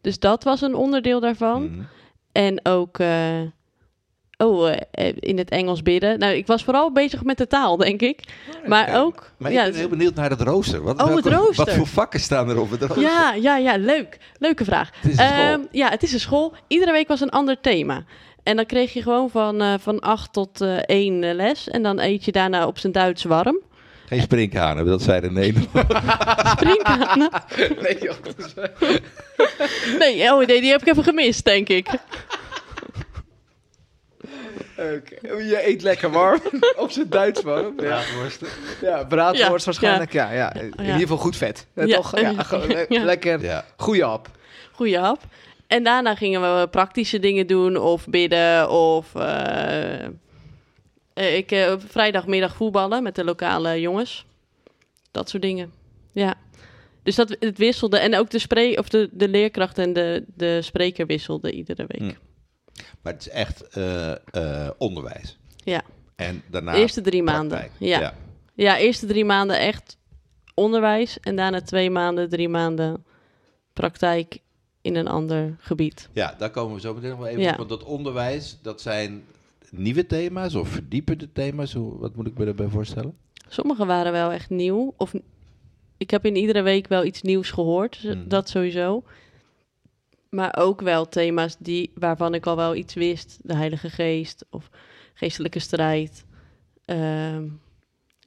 [0.00, 1.70] Dus dat was een onderdeel daarvan.
[1.70, 1.82] Mhm.
[2.32, 3.40] En ook eh,
[4.36, 6.18] oh, eh, in het Engels bidden.
[6.18, 8.20] Nou, ik was vooral bezig met de taal, denk ik.
[8.66, 8.98] Maar Oké.
[8.98, 9.32] ook...
[9.38, 10.82] Maar ja, ik ben heel benieuwd naar het rooster.
[10.82, 11.64] Wat, Oh, het rooster.
[11.64, 13.02] Wat voor vakken staan er op het rooster?
[13.02, 14.18] ja, ja, ja, leuk.
[14.38, 14.90] Leuke vraag.
[14.94, 15.38] Het is een school.
[15.38, 16.54] Ehm, ja, het is een school.
[16.66, 18.04] Iedere week was een ander thema.
[18.42, 21.68] En dan kreeg je gewoon van, eh van acht tot eh één eh, les.
[21.68, 23.58] En dan eet je daarna op zijn Duits warm.
[24.06, 25.84] Geen sprinkhanen, dat zei René nog.
[26.56, 27.30] Springkanen.
[27.82, 28.16] nee, joh.
[29.98, 31.86] Nee, oh nee, die heb ik even gemist, denk ik.
[34.76, 35.28] Oké.
[35.38, 36.40] Je eet lekker warm.
[36.76, 37.74] Op zijn Duits warm.
[37.80, 38.00] Ja,
[38.80, 40.12] ja braadworst Ja, waarschijnlijk.
[40.12, 40.54] Ja, ja.
[40.54, 40.82] In Ja.
[40.82, 41.66] ieder geval goed vet.
[41.74, 42.20] Toch?
[42.20, 43.04] Ja, gewoon le- Ja.
[43.04, 43.40] lekker.
[43.42, 43.64] Ja.
[43.76, 44.28] Goeie hap.
[44.72, 45.20] Goeie hap.
[45.72, 49.14] En daarna gingen we praktische dingen doen of bidden of...
[49.14, 54.26] eh, eh, ik eh, vrijdagmiddag voetballen met de lokale jongens.
[55.10, 55.72] Dat soort dingen.
[56.12, 56.34] Ja.
[57.02, 57.98] Dus dat, het wisselde.
[57.98, 62.10] En ook de, spre of de, de leerkracht en de, de spreker wisselden iedere week.
[62.10, 62.14] Hm.
[63.02, 63.78] Maar het is echt
[64.78, 65.38] onderwijs.
[65.56, 65.82] Ja.
[66.16, 67.50] En daarna De eerste drie praktijk.
[67.50, 67.70] maanden.
[67.78, 68.14] Ja.
[68.54, 69.96] Ja, eerste drie maanden echt
[70.54, 71.20] onderwijs.
[71.20, 73.04] En daarna twee maanden, drie maanden
[73.72, 74.38] praktijk
[74.82, 76.08] in een ander gebied.
[76.12, 77.50] Ja, daar komen we zo meteen nog wel even Ja.
[77.50, 77.56] op.
[77.56, 79.24] Want dat onderwijs, dat zijn
[79.70, 81.72] nieuwe thema's of verdiepende thema's.
[81.72, 83.16] Hoe, wat moet ik me erbij voorstellen?
[83.48, 84.94] Sommige waren wel echt nieuw.
[84.96, 85.12] Of
[85.96, 88.02] ik heb in iedere week wel iets nieuws gehoord.
[88.04, 88.28] Mhm.
[88.28, 89.02] Dat sowieso.
[90.28, 93.38] Maar ook wel thema's die, waarvan ik al wel iets wist.
[93.42, 94.70] De Heilige Geest of
[95.14, 96.24] geestelijke strijd.
[96.84, 97.48] Ehm,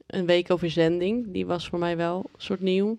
[0.06, 1.32] een week over zending.
[1.32, 2.98] Die was voor mij wel een soort nieuw.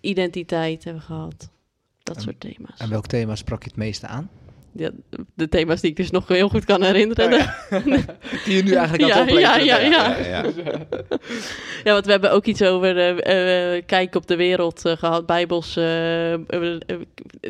[0.00, 1.50] Identiteit hebben we gehad.
[2.08, 2.78] Dat En- soort thema's.
[2.78, 4.30] En welk thema sprak je het meeste aan?
[4.72, 4.90] Ja,
[5.34, 7.30] de thema's die ik dus nog heel goed kan herinneren.
[8.44, 10.16] Die je nu eigenlijk aan het Ja, ja, ja.
[10.18, 10.44] ja.
[11.84, 15.26] Ja, want we hebben ook iets over eh eh, kijken op de wereld eh, gehad.
[15.26, 15.76] Bijbels.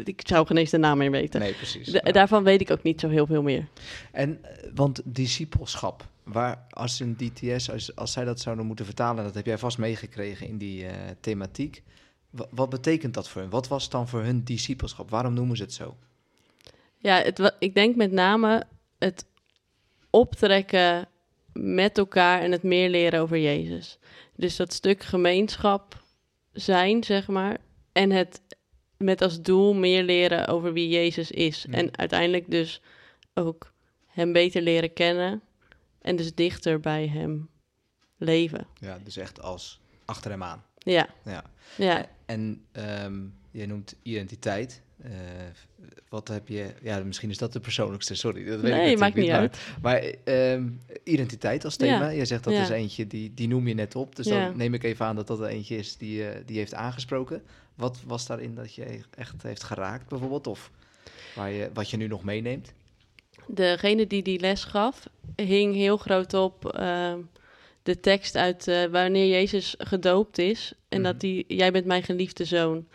[0.05, 1.41] ik zou geen eens de naam meer weten.
[1.41, 1.87] Nee, precies.
[1.89, 2.13] Da- Ja.
[2.13, 3.67] Daarvan weet ik ook niet zo heel veel meer.
[4.13, 4.41] En,
[4.75, 9.47] want discipelschap, waar als een DTS, als, als zij dat zouden moeten vertalen, dat heb
[9.47, 11.83] jij vast meegekregen in die eh, thematiek.
[12.31, 13.51] Wa- wat betekent dat voor hun?
[13.51, 15.11] Wat was dan voor hun discipelschap?
[15.11, 15.97] Waarom noemen ze het zo?
[16.97, 18.67] Ja, het, ik denk met name
[18.99, 19.25] het
[20.11, 21.09] optrekken
[21.53, 23.99] met elkaar en het meer leren over Jezus.
[24.37, 26.03] Dus dat stuk gemeenschap
[26.53, 27.59] zijn, zeg maar.
[27.93, 28.41] En het
[28.97, 31.67] met als doel meer leren over wie Jezus is.
[31.69, 31.77] Ja.
[31.77, 32.81] En uiteindelijk dus
[33.35, 33.73] ook
[34.07, 35.43] hem beter leren kennen.
[36.03, 37.49] En dus dichter bij hem
[38.17, 38.67] leven.
[38.81, 40.65] Ja, dus echt als achter hem aan.
[40.79, 41.45] Ja, Ja.
[41.77, 42.07] ja.
[42.27, 43.15] En ehm
[43.51, 44.83] jij noemt identiteit.
[45.03, 45.11] Eh,
[46.09, 46.75] wat heb je...
[46.83, 48.45] Ja, misschien is dat de persoonlijkste, sorry.
[48.45, 49.59] Dat weet ik Nee, natuurlijk maakt niet maar- uit.
[49.83, 50.69] Maar ehm,
[51.05, 52.09] identiteit als thema, Ja.
[52.09, 52.63] je zegt dat Ja.
[52.63, 54.17] is eentje, die, die noem je net op.
[54.17, 56.75] Dus dan neem ik even aan dat dat er eentje is die, eh, die heeft
[56.75, 57.43] aangesproken.
[57.75, 60.47] Wat was daarin dat je echt heeft geraakt bijvoorbeeld?
[60.47, 60.71] Of
[61.35, 62.73] waar je, wat je nu nog meeneemt?
[63.47, 67.19] Degene die die les gaf, hing heel groot op ehm,
[67.89, 70.73] de tekst uit eh, wanneer Jezus gedoopt is.
[70.89, 71.11] En Mhm.
[71.13, 72.87] dat die, jij bent mijn geliefde zoon.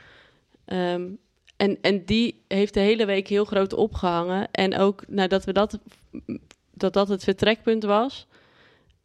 [0.66, 1.10] Ehm,
[1.58, 4.52] en, en die heeft de hele week heel groot opgehangen.
[4.52, 5.80] En ook nadat we dat,
[6.74, 8.28] dat dat het vertrekpunt was.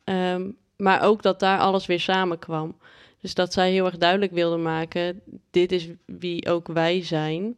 [0.04, 2.76] Ehm, maar ook dat daar alles weer samenkwam.
[3.20, 5.20] Dus dat zij heel erg duidelijk wilde maken:
[5.50, 7.56] dit is wie ook wij zijn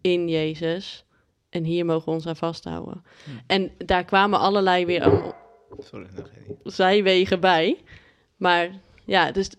[0.00, 1.04] in Jezus.
[1.50, 3.04] En hier mogen we ons aan vasthouden.
[3.46, 5.34] En daar kwamen allerlei weer
[5.78, 6.56] Sorry, nog geen.
[6.64, 7.78] zijwegen bij.
[8.36, 8.70] Maar
[9.04, 9.50] ja, dus.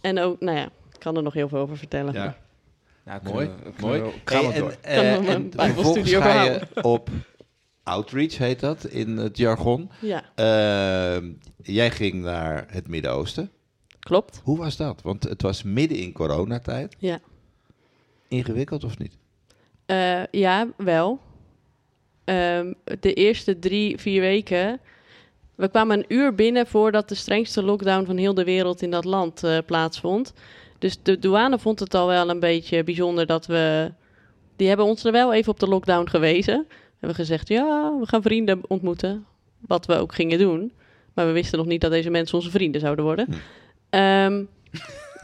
[0.00, 2.12] En ook, nou ja, ik kan er nog heel veel over vertellen.
[2.12, 2.36] Ja,
[3.04, 3.46] Nou, mooi.
[3.46, 4.00] kunnen we- mooi.
[4.00, 4.70] we- Gaan we Hey, door.
[4.70, 7.08] en, eh, en Bijbelstudie vervolgens ga je op
[7.82, 9.90] outreach, heet dat in het jargon.
[10.00, 13.50] Ja, Ehm, jij ging naar het Midden-Oosten.
[13.98, 14.40] klopt.
[14.44, 15.02] Hoe was dat?
[15.02, 16.96] Want het was midden in coronatijd.
[16.98, 17.18] Ja.
[18.28, 19.16] Ingewikkeld of niet?
[19.86, 21.20] Eh, ja, wel.
[22.24, 24.80] Ehm, de eerste drie, vier weken.
[25.56, 29.04] We kwamen een uur binnen voordat de strengste lockdown van heel de wereld in dat
[29.04, 30.32] land eh, plaatsvond.
[30.78, 33.92] Dus de douane vond het al wel een beetje bijzonder dat we.
[34.56, 36.64] Die hebben ons er wel even op de lockdown gewezen.
[36.68, 39.26] We hebben gezegd: ja, we gaan vrienden ontmoeten.
[39.60, 40.72] Wat we ook gingen doen.
[41.14, 43.26] Maar we wisten nog niet dat deze mensen onze vrienden zouden worden.
[43.30, 43.34] Hm.
[43.90, 44.44] Ehm,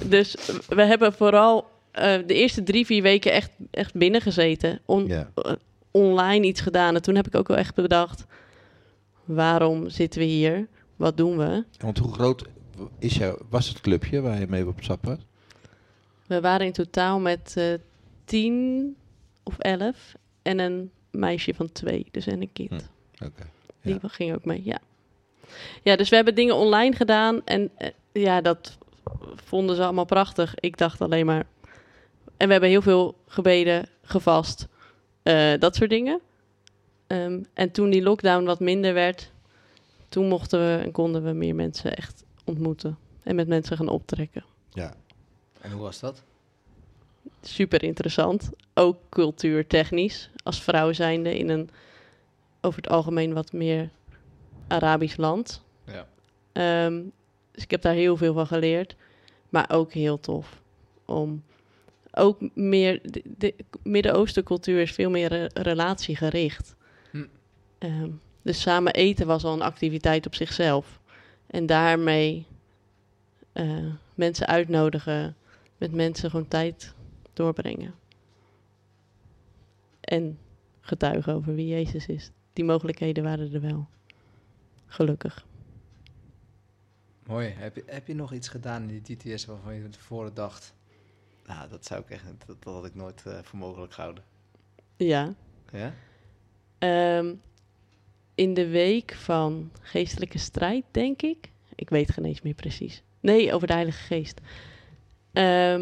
[0.07, 0.37] dus
[0.69, 4.81] we hebben vooral eh, de eerste drie, vier weken echt, echt binnen gezeten.
[4.87, 5.53] On- eh,
[5.91, 6.95] online iets gedaan.
[6.95, 8.25] En toen heb ik ook wel echt bedacht:
[9.25, 10.69] waarom zitten we hier?
[10.97, 11.65] Wat doen we?
[11.79, 12.45] Want hoe groot
[12.99, 15.19] is jou, was het clubje waar je mee op stap was?
[16.27, 17.75] We waren in totaal met eh,
[18.25, 18.97] tien
[19.43, 22.91] of elf en een meisje van twee, dus en een kind.
[23.19, 23.43] Hm, Oké.
[23.83, 24.79] Die ging ook mee, ja.
[25.83, 28.79] Ja, dus we hebben dingen online gedaan en eh, ja, dat
[29.35, 30.55] vonden ze allemaal prachtig.
[30.55, 31.47] Ik dacht alleen maar...
[32.37, 34.69] En we hebben heel veel gebeden, gevast,
[35.23, 36.21] eh, dat soort dingen.
[37.13, 39.33] Ehm, en toen die lockdown wat minder werd,
[40.09, 42.99] toen mochten we en konden we meer mensen echt ontmoeten.
[43.23, 44.45] En met mensen gaan optrekken.
[44.71, 44.95] ja.
[45.61, 46.23] En hoe was dat?
[47.43, 48.51] super interessant.
[48.75, 50.31] Ook cultuurtechnisch.
[50.43, 51.71] Als vrouw zijnde in een
[52.61, 53.91] over het algemeen wat meer
[54.69, 55.63] Arabisch land.
[55.87, 56.07] Ja.
[56.53, 57.03] Ehm,
[57.51, 58.97] dus ik heb daar heel veel van geleerd.
[59.49, 60.63] Maar ook heel tof.
[61.05, 61.43] Om
[62.13, 63.01] ook meer.
[63.13, 66.75] De, de Midden-Oosten cultuur is veel meer re- relatiegericht.
[67.83, 67.89] Hm.
[67.89, 68.11] Ehm,
[68.43, 71.01] dus samen eten was al een activiteit op zichzelf.
[71.47, 72.47] En daarmee
[73.53, 75.37] eh, mensen uitnodigen,
[75.79, 76.95] met mensen gewoon tijd
[77.33, 77.95] doorbrengen.
[80.01, 80.39] En
[80.81, 82.31] getuigen over wie Jezus is.
[82.53, 83.89] Die mogelijkheden waren er wel.
[84.87, 85.47] Gelukkig.
[87.27, 87.49] Mooi.
[87.49, 90.75] Heb je, heb je nog iets gedaan in die TTS waarvan je van tevoren dacht...
[91.47, 92.25] Nou, dat zou ik echt...
[92.47, 94.25] Dat, dat had ik nooit eh, voor mogelijk gehouden.
[94.97, 95.35] Ja.
[95.73, 95.95] Ja?
[96.79, 97.35] Ehm,
[98.43, 101.51] in de week van geestelijke strijd, denk ik.
[101.75, 103.03] Ik weet geen eens meer precies.
[103.21, 104.41] Nee, over de Heilige Geest.
[105.33, 105.81] Ehm,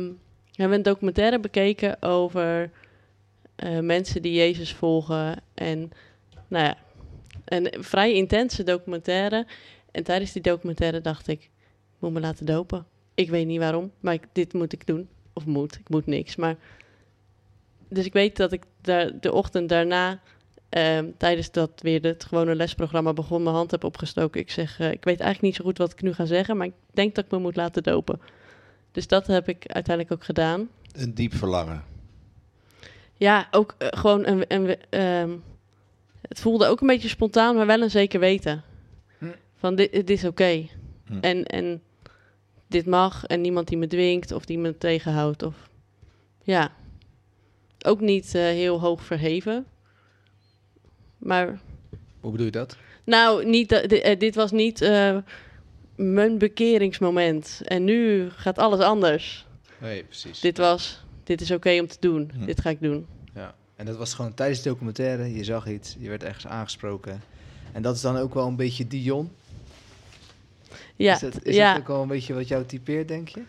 [0.51, 2.71] we hebben een documentaire bekeken over
[3.57, 5.43] eh, mensen die Jezus volgen.
[5.55, 5.91] En
[6.49, 6.77] nou ja,
[7.45, 9.47] een vrij intense documentaire.
[9.91, 12.87] En tijdens die documentaire dacht ik, ik moet me laten dopen.
[13.15, 15.09] Ik weet niet waarom, maar ik, dit moet ik doen.
[15.33, 16.37] Of moet, ik moet niks.
[16.37, 16.57] Maar
[17.89, 20.21] dus ik weet dat ik daar, de ochtend daarna,
[20.71, 24.41] ehm, tijdens dat weer het gewone lesprogramma begon, mijn hand heb opgestoken.
[24.41, 26.67] Ik zeg, eh, ik weet eigenlijk niet zo goed wat ik nu ga zeggen, maar
[26.67, 28.21] ik denk dat ik me moet laten dopen.
[28.93, 30.69] Dus dat heb ik uiteindelijk ook gedaan.
[30.93, 31.85] Een diep verlangen.
[33.17, 35.31] Ja, ook eh, gewoon een, een, ehm,
[36.21, 38.63] het voelde ook een beetje spontaan, maar wel een zeker weten.
[39.19, 39.27] Hm.
[39.57, 40.67] Van dit, dit is oké.
[41.07, 41.19] Hm.
[41.21, 41.83] En, en
[42.67, 45.43] dit mag en niemand die me dwingt of die me tegenhoudt.
[45.43, 45.71] Of,
[46.43, 46.73] ja,
[47.87, 49.67] ook niet eh, heel hoog verheven.
[51.21, 51.59] Maar
[52.21, 52.77] Hoe bedoel je dat?
[53.05, 55.17] nou, niet, dat- eh, dit was niet eh,
[55.95, 57.61] mijn bekeringsmoment.
[57.65, 59.47] En nu gaat alles anders.
[59.79, 60.41] Nee, precies.
[60.41, 62.31] Dit was, dit is oké om te doen.
[62.39, 62.45] Hm.
[62.45, 63.07] Dit ga ik doen.
[63.35, 63.55] Ja.
[63.77, 65.35] En dat was gewoon tijdens de documentaire.
[65.35, 67.23] Je zag iets, je werd ergens aangesproken.
[67.73, 69.31] En dat is dan ook wel een beetje Dion.
[70.97, 71.69] Ja, is het, is ja.
[71.73, 73.43] het ook wel een beetje wat jou typeert, denk je?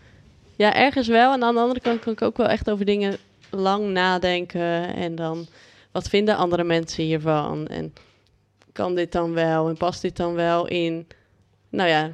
[0.56, 1.34] Ja, ergens wel.
[1.34, 3.18] En aan de andere kant kan ik ook wel echt over dingen
[3.50, 4.96] lang nadenken.
[4.96, 5.48] En dan,
[5.92, 7.68] wat vinden andere mensen hiervan?
[7.68, 7.94] En
[8.72, 9.70] kan dit dan wel?
[9.70, 11.08] En past dit dan wel in,
[11.70, 12.12] nou ja,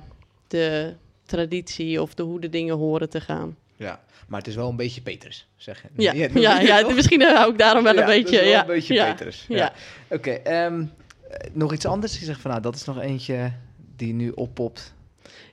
[0.48, 0.94] de
[1.26, 3.58] traditie of de hoe de dingen horen te gaan?
[3.76, 4.02] Ja.
[4.28, 6.02] Maar het is wel een beetje Peters, zeg je.
[6.04, 8.40] Ja, Ja, ja, misschien hou ik daarom wel Ja, een dat is beetje.
[8.40, 9.46] wel ja, een beetje ja, Peters.
[9.48, 9.56] Ja.
[9.58, 9.74] Ja.
[10.16, 10.82] Oké, ehm,
[11.30, 12.20] eh, nog iets anders?
[12.20, 13.52] Je zegt van, nou, dat is nog eentje
[13.96, 14.94] die nu oppopt.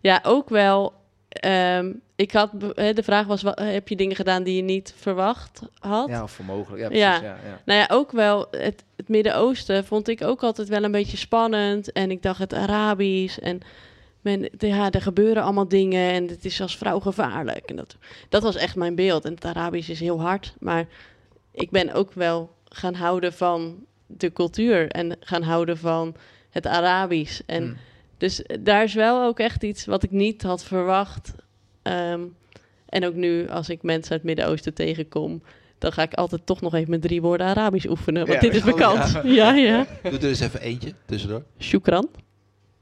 [0.01, 0.93] Ja, ook wel.
[1.29, 5.61] ehm, ik had, de vraag was, wa- heb je dingen gedaan die je niet verwacht
[5.79, 6.09] had?
[6.09, 6.83] Ja, of voor mogelijk.
[6.83, 7.05] Ja, precies.
[7.05, 7.37] Ja.
[7.44, 11.16] Ja, Nou ja, ook wel het, het Midden-Oosten vond ik ook altijd wel een beetje
[11.16, 11.92] spannend.
[11.92, 13.38] En ik dacht het Arabisch.
[13.38, 13.61] En
[14.20, 17.64] men, ja, er gebeuren allemaal dingen en het is als vrouw gevaarlijk.
[17.70, 17.96] En dat,
[18.29, 19.24] dat was echt mijn beeld.
[19.24, 20.55] En het Arabisch is heel hard.
[20.61, 20.87] Maar
[21.53, 24.88] ik ben ook wel gaan houden van de cultuur.
[24.88, 26.14] En gaan houden van
[26.50, 27.40] het Arabisch.
[27.46, 27.77] En Mm.
[28.18, 31.33] dus daar is wel ook echt iets wat ik niet had verwacht.
[31.85, 32.23] Ehm,
[32.88, 35.42] en ook nu, als ik mensen uit het Midden-Oosten tegenkom,
[35.79, 38.27] dan ga ik altijd toch nog even met drie woorden Arabisch oefenen.
[38.27, 38.49] Want Ja.
[38.51, 39.12] dit is Oh, bekend.
[39.12, 39.53] ja.
[39.53, 39.87] ja, ja.
[40.03, 41.44] Doe er eens even eentje tussendoor.
[41.59, 42.09] Shukran.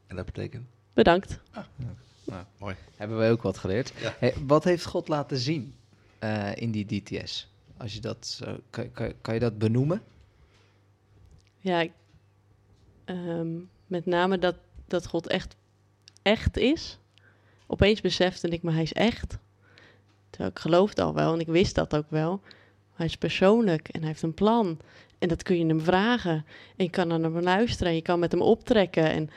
[0.07, 0.67] En dat betekent?
[0.95, 1.38] Bedankt.
[2.59, 2.75] Mooi.
[2.97, 3.93] Hebben wij ook wat geleerd.
[4.01, 4.15] Ja.
[4.19, 5.75] Hey, wat heeft God laten zien
[6.19, 7.51] eh, in die DTS?
[7.77, 10.03] Als je dat zo, kan, kan, kan je dat benoemen?
[11.59, 11.93] Ja, ik-
[13.05, 13.49] ehm,
[13.87, 14.55] met name dat,
[14.87, 15.57] dat God echt,
[16.23, 16.99] echt is.
[17.66, 19.38] Opeens besefte ik me, hij is echt.
[20.31, 22.40] Terwijl ik geloofde al wel en ik wist dat ook wel.
[22.94, 24.79] Hij is persoonlijk en hij heeft een plan.
[25.18, 26.44] En dat kun je hem vragen.
[26.77, 29.11] En je kan naar hem luisteren en je kan met hem optrekken.
[29.11, 29.31] En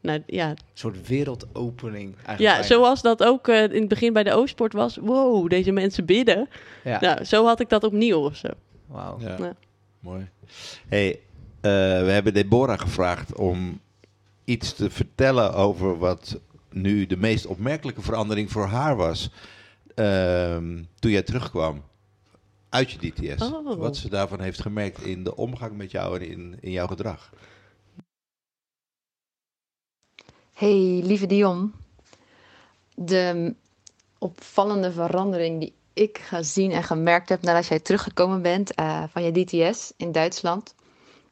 [0.00, 2.40] nou ja, Een soort wereldopening eigenlijk.
[2.40, 4.96] ja zoals dat ook eh, in het begin bij de Oostsport was.
[4.96, 6.48] Wow, deze mensen bidden.
[6.84, 7.00] Ja.
[7.00, 8.48] Nou, zo had ik dat opnieuw of zo.
[8.86, 9.20] Wauw.
[9.20, 9.36] Ja.
[9.38, 9.54] Ja.
[10.00, 10.28] Mooi.
[10.88, 11.10] Hey,
[11.60, 11.70] eh,
[12.04, 13.80] we hebben Deborah gevraagd om
[14.44, 16.40] iets te vertellen over wat
[16.72, 19.30] nu de meest opmerkelijke verandering voor haar was.
[19.94, 21.82] ehm, toen jij terugkwam
[22.68, 23.42] uit je DTS.
[23.42, 23.76] Oh.
[23.76, 27.32] Wat ze daarvan heeft gemerkt in de omgang met jou en in, in jouw gedrag.
[30.54, 31.72] Hey, lieve Dion.
[32.94, 33.54] De
[34.18, 39.32] opvallende verandering die ik gezien en gemerkt heb nadat jij teruggekomen bent eh, van je
[39.32, 40.74] DTS in Duitsland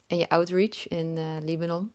[0.07, 1.93] en je outreach in eh, Libanon,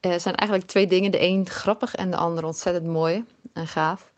[0.00, 1.10] eh, zijn eigenlijk twee dingen.
[1.10, 4.10] De een grappig en de ander ontzettend mooi en gaaf.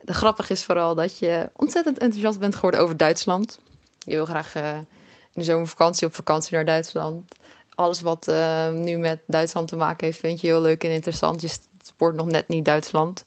[0.00, 3.58] De grappig is vooral dat je ontzettend enthousiast bent geworden over Duitsland.
[3.98, 4.84] Je wil graag eh, in
[5.32, 7.34] de zomervakantie op vakantie naar Duitsland
[7.74, 11.40] alles wat eh, nu met Duitsland te maken heeft, vind je heel leuk en interessant.
[11.40, 11.50] Je
[11.82, 13.24] sport nog net niet Duitsland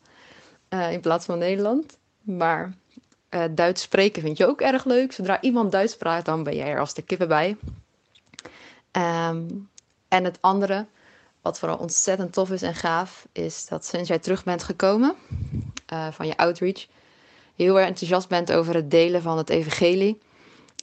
[0.91, 1.97] in plaats van Nederland.
[2.21, 2.73] Maar
[3.51, 5.11] Duits spreken vind je ook erg leuk.
[5.11, 7.57] Zodra iemand Duits praat, dan ben jij er als de kippen bij.
[8.91, 9.43] Ehm,
[10.07, 10.85] en het andere,
[11.41, 15.15] wat vooral ontzettend tof is en gaaf, is dat sinds jij terug bent gekomen
[15.86, 16.88] eh, van je outreach,
[17.56, 20.17] heel erg enthousiast bent over het delen van het evangelie.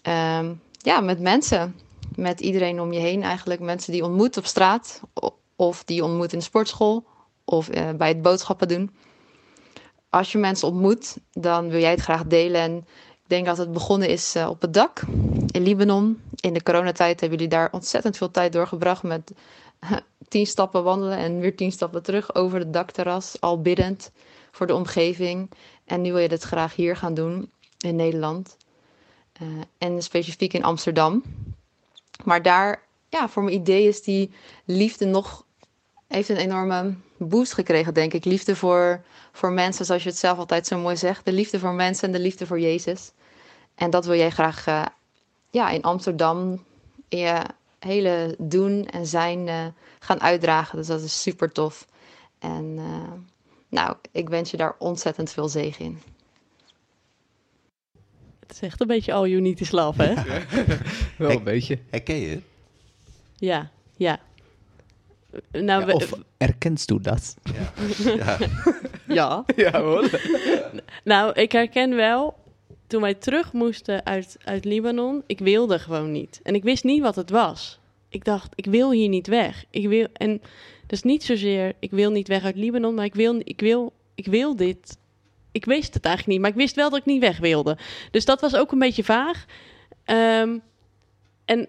[0.03, 1.77] Ehm, ja, met mensen
[2.15, 3.61] met iedereen om je heen eigenlijk.
[3.61, 5.01] Mensen die ontmoet op straat
[5.57, 7.07] of die ontmoet in de sportschool
[7.45, 8.97] of eh, bij het boodschappen doen.
[10.11, 12.61] Als je mensen ontmoet, dan wil jij het graag delen.
[12.61, 12.77] En
[13.13, 15.03] ik denk dat het begonnen is eh, op het dak
[15.51, 16.23] in Libanon.
[16.41, 19.33] In de coronatijd hebben jullie daar ontzettend veel tijd doorgebracht met
[20.29, 24.11] tien stappen wandelen en weer tien stappen terug over het dakterras, al biddend
[24.51, 25.51] voor de omgeving.
[25.85, 28.57] En nu wil je dit graag hier gaan doen in Nederland.
[29.33, 29.47] Eh,
[29.79, 31.23] en specifiek in Amsterdam.
[32.25, 34.31] Maar daar, ja, voor mijn idee is die
[34.65, 35.45] liefde nog,
[36.09, 38.25] heeft een enorme boost gekregen, denk ik.
[38.25, 41.25] Liefde voor, voor mensen, zoals je het zelf altijd zo mooi zegt.
[41.25, 43.13] De liefde voor mensen en de liefde voor Jezus.
[43.75, 44.85] En dat wil jij graag eh,
[45.51, 46.65] ja, in Amsterdam
[47.87, 49.67] hele doen en zijn eh,
[49.99, 50.79] gaan uitdragen.
[50.79, 51.87] Dus dat is super tof.
[52.39, 53.13] En eh,
[53.69, 55.99] nou, ik wens je daar ontzettend veel zegen in.
[58.41, 60.15] Het is echt een beetje all you need is love, hè?
[61.19, 61.79] Wel Ik- een beetje.
[61.91, 62.41] Herken je?
[63.37, 64.19] Ja, ja.
[65.53, 67.35] Nou, Ja, we- of erkent u dat?
[68.07, 68.39] Ja.
[69.09, 69.45] ja.
[69.57, 70.11] Ja hoor.
[71.05, 72.39] Nou, ik herken wel,
[72.87, 76.41] toen wij terug moesten uit, uit Libanon, ik wilde gewoon niet.
[76.43, 77.79] En ik wist niet wat het was.
[78.09, 79.65] Ik dacht, ik wil hier niet weg.
[79.71, 80.43] Ik wil, en
[80.87, 84.27] dus niet zozeer, ik wil niet weg uit Libanon, maar ik wil, ik wil, ik
[84.27, 84.99] wil dit.
[85.53, 87.79] Ik wist het eigenlijk niet, maar ik wist wel dat ik niet weg wilde.
[88.11, 89.45] Dus dat was ook een beetje vaag.
[90.05, 90.59] Ehm,
[91.45, 91.69] en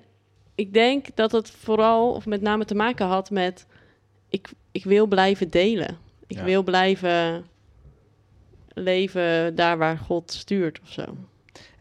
[0.55, 3.65] ik denk dat het vooral, of met name te maken had met,
[4.29, 5.97] ik, ik wil blijven delen.
[6.27, 6.43] Ik Ja.
[6.43, 7.45] wil blijven
[8.77, 11.03] leven daar waar God stuurt of zo.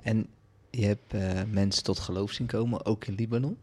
[0.03, 0.27] En
[0.71, 3.57] je hebt eh, mensen tot geloof zien komen, ook in Libanon.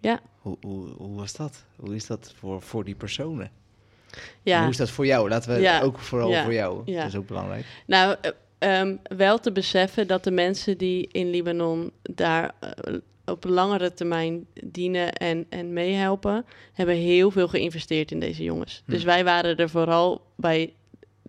[0.00, 0.20] Ja.
[0.40, 1.64] Hoe, hoe, hoe was dat?
[1.76, 3.44] Hoe is dat voor, voor die personen?
[3.46, 5.28] En Ja, hoe is dat voor jou?
[5.28, 5.80] Laten we Ja.
[5.80, 6.42] ook vooral Ja.
[6.44, 6.82] voor jou.
[6.84, 6.98] Ja.
[7.00, 7.66] Dat is ook belangrijk.
[7.86, 13.44] nou, eh, ehm, wel te beseffen dat de mensen die in Libanon daar eh, op
[13.44, 18.82] langere termijn dienen en, en meehelpen, hebben heel veel geïnvesteerd in deze jongens.
[18.84, 18.90] Hm.
[18.90, 20.72] Dus wij waren er vooral bij,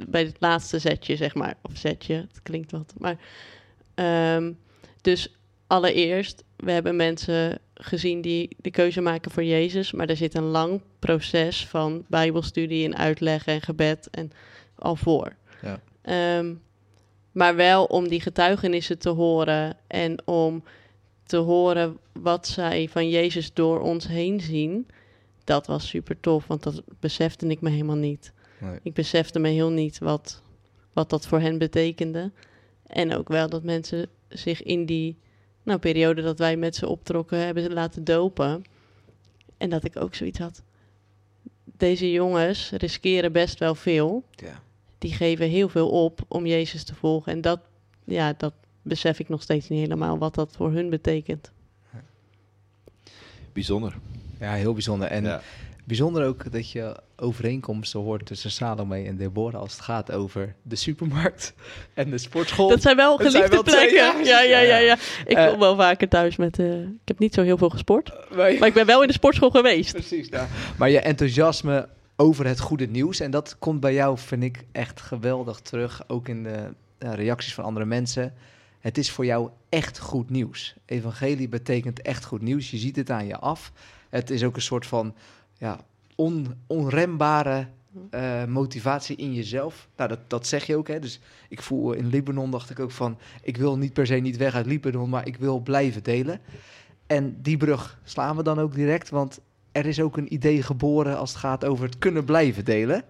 [0.07, 1.57] bij het laatste zetje, zeg maar.
[1.61, 2.93] Of zetje, het klinkt wat.
[2.97, 3.17] Maar,
[3.93, 4.51] ehm,
[5.01, 5.35] dus
[5.67, 10.43] allereerst, we hebben mensen gezien die de keuze maken voor Jezus, maar er zit een
[10.43, 14.31] lang proces van bijbelstudie en uitleg en gebed en
[14.75, 15.35] al voor.
[15.61, 15.79] Ja.
[16.01, 16.53] Ehm,
[17.31, 20.63] maar wel om die getuigenissen te horen en om
[21.23, 24.87] te horen wat zij van Jezus door ons heen zien.
[25.43, 28.33] Dat was super tof, want dat besefte ik me helemaal niet.
[28.59, 28.79] Nee.
[28.83, 30.41] Ik besefte me heel niet wat,
[30.93, 32.31] wat dat voor hen betekende.
[32.87, 35.17] En ook wel dat mensen zich in die
[35.63, 38.63] nou, periode dat wij met ze optrokken hebben ze laten dopen.
[39.57, 40.63] En dat ik ook zoiets had.
[41.63, 44.23] deze jongens riskeren best wel veel.
[44.31, 44.61] Ja.
[44.97, 47.31] Die geven heel veel op om Jezus te volgen.
[47.31, 47.59] En dat,
[48.03, 51.51] ja, dat besef ik nog steeds niet helemaal wat dat voor hun betekent.
[53.53, 53.97] Bijzonder.
[54.39, 55.07] ja, heel bijzonder.
[55.07, 55.41] En ja.
[55.83, 60.75] bijzonder ook dat je overeenkomsten hoort tussen Salome en Deborah als het gaat over de
[60.75, 61.53] supermarkt
[61.93, 62.69] en de sportschool.
[62.69, 63.95] Dat zijn wel zijn geliefde wel plekken.
[64.25, 64.41] ja.
[64.41, 64.97] Ja, ja, ja.
[65.25, 66.59] Ik Eh, kom wel vaker thuis met...
[66.59, 68.11] eh, ik heb niet zo heel veel gesport.
[68.35, 68.59] Nee.
[68.59, 69.91] Maar ik ben wel in de sportschool geweest.
[69.93, 70.47] Precies, ja.
[70.77, 73.19] Maar je enthousiasme over het goede nieuws.
[73.19, 76.03] En dat komt bij jou, vind ik, echt geweldig terug.
[76.07, 78.33] Ook in de reacties van andere mensen.
[78.79, 80.75] Het is voor jou echt goed nieuws.
[80.85, 82.71] Evangelie betekent echt goed nieuws.
[82.71, 83.71] Je ziet het aan je af.
[84.09, 85.15] Het is ook een soort van
[85.57, 85.79] ja,
[86.17, 87.67] on, onrembare
[88.09, 89.87] eh, motivatie in jezelf.
[89.95, 90.87] Nou, dat, dat zeg je ook.
[90.87, 90.99] Hè?
[90.99, 93.17] Dus ik voel in Libanon, dacht ik ook van...
[93.41, 96.39] ik wil niet per se niet weg uit Libanon, maar ik wil blijven delen.
[97.07, 99.39] En die brug slaan we dan ook direct, want
[99.71, 103.03] er is ook een idee geboren als het gaat over het kunnen blijven delen.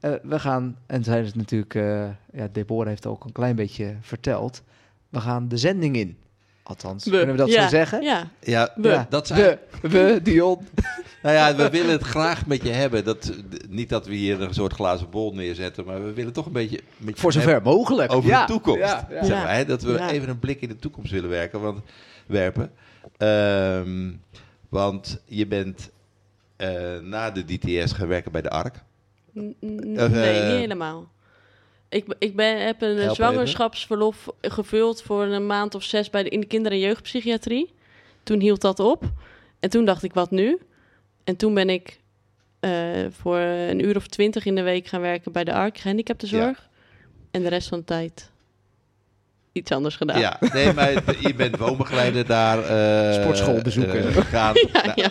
[0.00, 3.96] Eh, we gaan, en zij is natuurlijk, eh ja, Deborah heeft ook een klein beetje
[4.00, 4.62] verteld,
[5.08, 6.16] we gaan de zending in.
[6.62, 7.10] Althans, We.
[7.10, 8.02] kunnen we dat Ja, zo zeggen?
[8.02, 8.30] Ja.
[8.40, 8.88] Ja, We.
[8.88, 9.06] Ja.
[9.10, 9.58] dat zijn...
[9.82, 10.58] We, we, Dion.
[11.24, 13.04] Nou ja, we willen het graag met je hebben.
[13.04, 13.32] Dat,
[13.68, 16.80] niet dat we hier een soort glazen bol neerzetten, maar we willen toch een beetje
[16.96, 18.12] met je Voor zover mogelijk.
[18.12, 18.78] over Ja, de toekomst.
[18.80, 19.24] Ja, ja.
[19.24, 19.64] Zeg maar, hè?
[19.64, 20.10] Dat we Ja.
[20.10, 21.80] even een blik in de toekomst willen werken, want,
[22.26, 22.72] werpen.
[23.16, 24.10] Ehm,
[24.68, 25.90] want je bent
[26.56, 28.74] eh, na de DTS gaan werken bij de ARK.
[29.38, 31.08] N- Eh, nee, eh, niet helemaal.
[31.88, 36.22] Ik, ik ben, heb een eh, Help zwangerschapsverlof gevuld voor een maand of zes bij
[36.22, 37.72] de, in de kinder- en jeugdpsychiatrie.
[38.22, 39.04] Toen hield dat op.
[39.60, 40.58] En toen dacht ik, wat nu?
[41.24, 42.00] En toen ben ik
[42.60, 42.70] eh,
[43.20, 46.68] voor een uur of twintig in de week gaan werken bij de ARK, gehandicaptenzorg.
[47.30, 48.30] En de rest van de tijd
[49.52, 50.20] iets anders gedaan.
[50.20, 50.90] Ja, nee, maar
[51.28, 52.58] je bent woonbegeleider daar.
[52.58, 54.06] eh, Sportschool bezoeken.
[54.06, 54.54] eh, gegaan.
[54.72, 55.10] Ja, Nou, ja.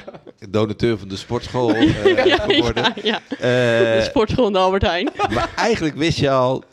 [0.49, 2.83] Donateur van de sportschool eh, ja, geworden.
[2.83, 3.21] ja, ja.
[3.29, 5.09] Eh, De sportschool in de Albert Heijn.
[5.33, 6.63] maar eigenlijk wist je al,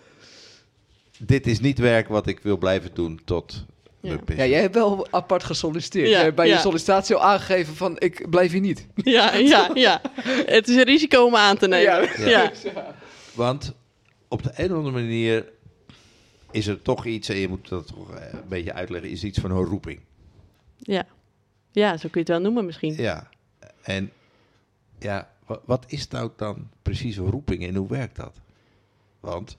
[1.19, 3.65] dit is niet werk wat ik wil blijven doen tot
[4.03, 4.19] Ja.
[4.27, 6.07] jij hebt wel apart gesolliciteerd.
[6.07, 8.87] Ja, Jij hebt bij je sollicitatie al aangegeven van, ik blijf hier niet.
[8.95, 10.01] Ja, ja, ja.
[10.47, 12.09] Het is een risico om aan te nemen.
[12.29, 12.53] Ja.
[12.65, 12.93] Ja.
[13.35, 13.75] Want
[14.29, 15.49] op de een of andere manier
[16.51, 19.39] is er toch iets, en je moet dat toch eh, een beetje uitleggen, is iets
[19.39, 20.01] van een roeping.
[20.77, 21.07] Ja.
[21.73, 22.95] ja, zo kun je het wel noemen misschien.
[22.95, 23.29] Ja,
[23.83, 24.13] en
[24.99, 28.41] ja, wa- wat is nou dan precies een roeping en hoe werkt dat?
[29.21, 29.57] Want,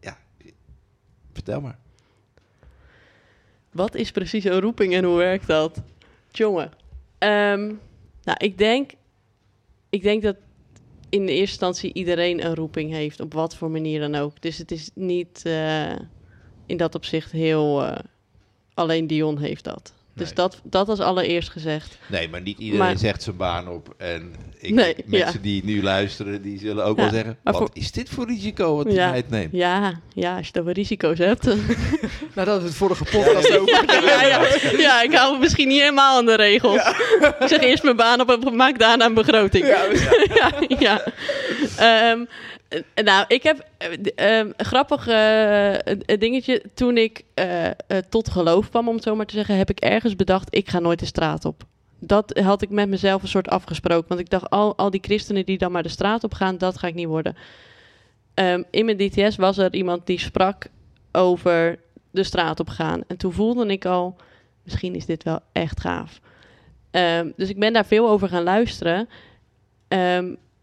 [0.00, 0.18] ja,
[1.32, 1.78] vertel maar.
[3.76, 5.82] Wat is precies een roeping en hoe werkt dat?
[6.30, 6.70] Jongen.
[7.18, 7.66] Ehm,
[8.22, 8.90] nou, ik denk,
[9.90, 10.36] ik denk dat
[11.08, 14.40] in de eerste instantie iedereen een roeping heeft, op wat voor manier dan ook.
[14.40, 15.96] Dus het is niet eh,
[16.66, 17.84] in dat opzicht heel.
[17.84, 17.98] eh,
[18.74, 19.94] alleen Dion heeft dat.
[20.16, 20.34] Dus Nee.
[20.34, 21.98] dat, dat als allereerst gezegd.
[22.06, 23.94] Nee, maar niet iedereen Maar- zegt zijn baan op.
[23.98, 25.42] En ik, Nee, mensen ja.
[25.42, 27.38] die nu luisteren, die zullen ook Ja, wel zeggen...
[27.42, 29.08] wat voor- is dit voor risico wat Ja.
[29.08, 29.52] hij het neemt?
[29.52, 31.44] Ja, ja, als je het over risico's hebt.
[32.34, 34.46] Nou, dat we het vorige podcast ja,
[34.78, 36.76] ja, ik hou me misschien niet helemaal aan de regels.
[37.38, 39.66] Ik zeg eerst mijn baan op en maak daarna een begroting.
[39.66, 41.02] Ja, ja.
[41.76, 42.24] Ehm,
[42.68, 46.62] eh, nou, ik heb ehm, een grappig eh, dingetje.
[46.74, 47.24] Toen ik
[48.08, 50.78] tot geloof kwam, om het zo maar te zeggen, heb ik ergens bedacht, ik ga
[50.78, 51.62] nooit de straat op.
[51.98, 54.08] Dat had ik met mezelf een soort afgesproken.
[54.08, 56.78] Want ik dacht, al, al die christenen die dan maar de straat op gaan, dat
[56.78, 57.36] ga ik niet worden.
[58.34, 60.66] Ehm, in mijn DTS was er iemand die sprak
[61.12, 61.78] over
[62.10, 63.00] de straat op gaan.
[63.06, 64.16] En toen voelde ik al,
[64.62, 66.20] misschien is dit wel echt gaaf.
[67.36, 69.08] Dus ik ben daar veel over gaan luisteren.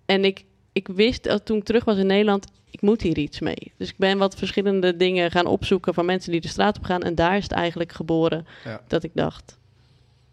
[0.05, 3.39] En ik, ik wist dat toen ik terug was in Nederland, ik moet hier iets
[3.39, 3.71] mee.
[3.77, 7.01] Dus ik ben wat verschillende dingen gaan opzoeken van mensen die de straat op gaan.
[7.01, 8.81] En daar is het eigenlijk geboren Ja.
[8.87, 9.57] dat ik dacht,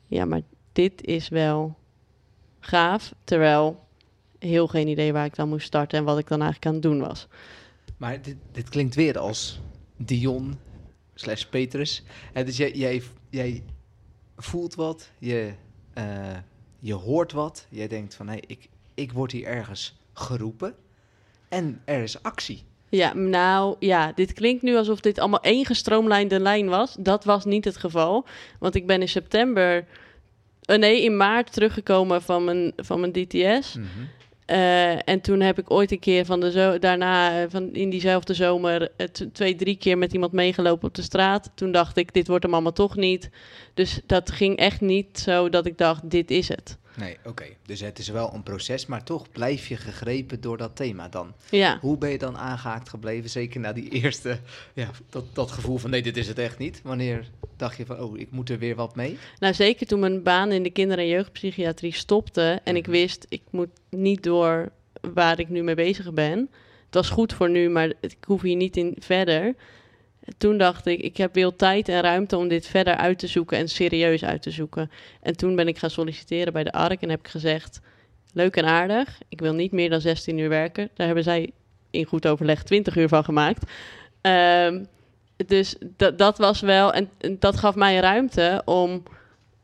[0.07, 0.41] ja, maar
[0.73, 1.77] dit is wel
[2.61, 3.15] gaaf.
[3.25, 3.85] Terwijl
[4.39, 6.83] heel geen idee waar ik dan moest starten en wat ik dan eigenlijk aan het
[6.83, 7.27] doen was.
[7.97, 9.61] Maar dit, dit klinkt weer als
[9.97, 10.59] Dion
[11.15, 12.03] slash Petrus.
[12.33, 13.63] En dus jij, jij, jij
[14.37, 15.53] voelt wat, je,
[15.93, 16.37] eh,
[16.79, 17.67] je hoort wat.
[17.69, 20.75] Jij denkt van, hé, ik, ik word hier ergens geroepen.
[21.49, 22.65] En er is actie.
[22.91, 26.97] Ja, nou ja, dit klinkt nu alsof dit allemaal één gestroomlijnde lijn was.
[26.99, 28.27] Dat was niet het geval.
[28.59, 29.87] Want ik ben in september,
[30.61, 33.77] eh, nee, in maart teruggekomen van mijn, van mijn DTS.
[34.47, 37.91] Eh, en toen heb ik ooit een keer van de zo daarna, eh, van in
[37.91, 38.91] diezelfde zomer,
[39.33, 41.51] twee, drie keer met iemand meegelopen op de straat.
[41.55, 43.31] Toen dacht ik, dit wordt hem allemaal toch niet.
[43.75, 46.79] Dus dat ging echt niet zo dat ik dacht, dit is het.
[47.01, 47.45] Nee, oké.
[47.67, 51.35] Dus het is wel een proces, maar toch blijf je gegrepen door dat thema dan.
[51.51, 51.79] Ja.
[51.81, 53.31] Hoe ben je dan aangehaakt gebleven?
[53.31, 54.39] Zeker na die eerste,
[54.75, 56.81] ja, dat, dat gevoel van nee, dit is het echt niet.
[56.85, 59.19] Wanneer dacht je van, oh, ik moet er weer wat mee?
[59.39, 63.43] Nou, zeker toen mijn baan in de kinder- en jeugdpsychiatrie stopte en ik wist, ik
[63.51, 66.39] moet niet door waar ik nu mee bezig ben.
[66.85, 69.55] Het was goed voor nu, maar ik hoef hier niet in verder.
[70.39, 73.59] Toen dacht ik, ik heb veel tijd en ruimte om dit verder uit te zoeken
[73.59, 74.91] en serieus uit te zoeken.
[75.23, 77.81] En toen ben ik gaan solliciteren bij de ARK en heb ik gezegd,
[78.33, 80.91] leuk en aardig, ik wil niet meer dan 16 uur werken.
[80.95, 81.51] Daar hebben zij
[81.91, 83.71] in goed overleg 20 uur van gemaakt.
[84.21, 84.85] Ehm,
[85.47, 85.77] dus
[86.17, 89.03] dat, was wel, en, dat gaf mij ruimte om,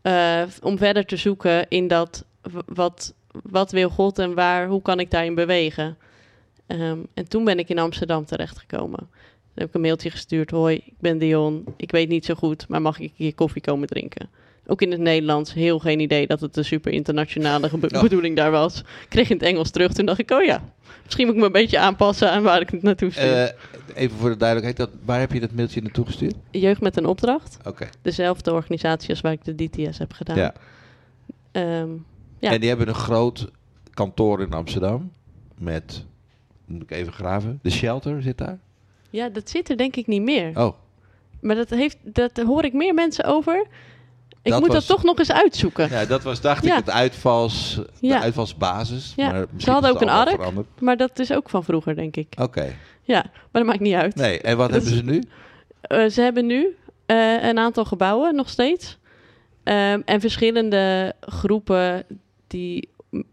[0.02, 2.24] eh, om verder te zoeken in dat,
[2.66, 5.98] wat, wat wil God en waar, hoe kan ik daarin bewegen.
[6.66, 9.10] Ehm, en toen ben ik in Amsterdam terechtgekomen.
[9.56, 10.50] Dan heb ik een mailtje gestuurd.
[10.50, 11.64] Hoi, ik ben Dion.
[11.76, 14.28] Ik weet niet zo goed, maar mag ik hier koffie komen drinken?
[14.66, 15.52] Ook in het Nederlands.
[15.52, 18.02] Heel geen idee dat het een super internationale Oh.
[18.02, 18.84] bedoeling daar was.
[19.08, 19.92] Kreeg in het Engels terug.
[19.92, 20.62] Toen dacht ik, oh ja,
[21.04, 23.42] misschien moet ik me een beetje aanpassen aan waar ik het naartoe stuur.
[23.44, 23.50] Eh,
[23.94, 26.34] even voor de duidelijkheid, dat, waar heb je dat mailtje naartoe gestuurd?
[26.50, 27.58] Jeugd met een opdracht.
[27.64, 27.88] Oké.
[28.02, 30.36] Dezelfde organisatie als waar ik de DTS heb gedaan.
[30.36, 30.54] Ja.
[31.52, 31.88] Ehm,
[32.38, 32.50] Ja.
[32.52, 33.50] En die hebben een groot
[33.94, 35.10] kantoor in Amsterdam
[35.58, 36.04] met,
[36.64, 38.58] moet ik even graven, de shelter zit daar?
[39.10, 40.50] Ja, dat zit er denk ik niet meer.
[40.58, 40.72] Oh,
[41.40, 43.66] Maar dat, heeft, dat hoor ik meer mensen over.
[44.42, 45.88] Ik Dat moet was- dat toch nog eens uitzoeken.
[45.90, 46.70] ja, dat was dacht Ja.
[46.78, 48.20] ik het uitvals, de Ja.
[48.20, 49.12] uitvalsbasis.
[49.16, 50.30] Ja, Maar ze hadden ook een ark.
[50.30, 50.66] veranderd.
[50.80, 52.34] Maar dat is ook van vroeger, denk ik.
[52.40, 52.74] Oké.
[53.02, 54.14] Ja, maar dat maakt niet uit.
[54.14, 55.22] Nee, en wat Dat hebben ze nu?
[55.80, 56.76] Eh, ze hebben nu
[57.06, 58.98] eh, een aantal gebouwen nog steeds.
[59.62, 62.04] Ehm, en verschillende groepen
[62.46, 62.88] die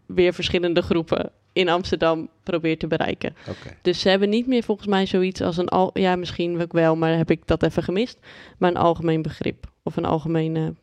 [0.06, 3.36] weer verschillende groepen in Amsterdam probeert te bereiken.
[3.82, 6.96] Dus ze hebben niet meer volgens mij zoiets als een al ja misschien ook wel,
[6.96, 8.18] maar heb ik dat even gemist.
[8.58, 10.74] Maar een algemeen begrip of een algemene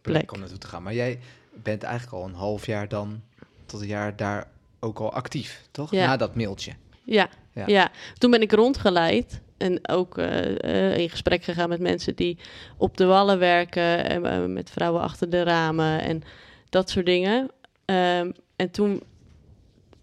[0.00, 0.32] plek.
[0.32, 0.82] om naartoe te gaan.
[0.82, 1.18] Maar jij
[1.62, 3.22] bent eigenlijk al een half jaar dan
[3.66, 4.48] tot een jaar daar
[4.80, 5.90] ook al actief, toch?
[5.90, 6.06] Ja.
[6.06, 6.72] Na dat mailtje.
[7.04, 7.64] Ja, Ja.
[7.66, 7.90] ja.
[8.18, 12.38] toen ben ik rondgeleid en ook eh, eh, in gesprek gegaan met mensen die
[12.76, 16.22] op de wallen werken, en, eh, met vrouwen achter de ramen en
[16.68, 17.50] dat soort dingen.
[17.84, 19.02] Ehm, en toen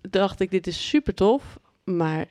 [0.10, 2.26] dacht ik, dit is super tof, maar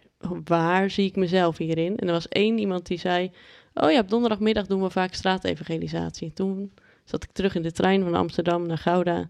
[0.44, 1.96] waar zie ik mezelf hierin?
[1.96, 3.30] En er was één iemand die zei,
[3.74, 6.26] oh ja, op donderdagmiddag doen we vaak straatevangelisatie.
[6.28, 6.72] En toen
[7.04, 9.28] zat ik terug in de trein van Amsterdam naar Gouda.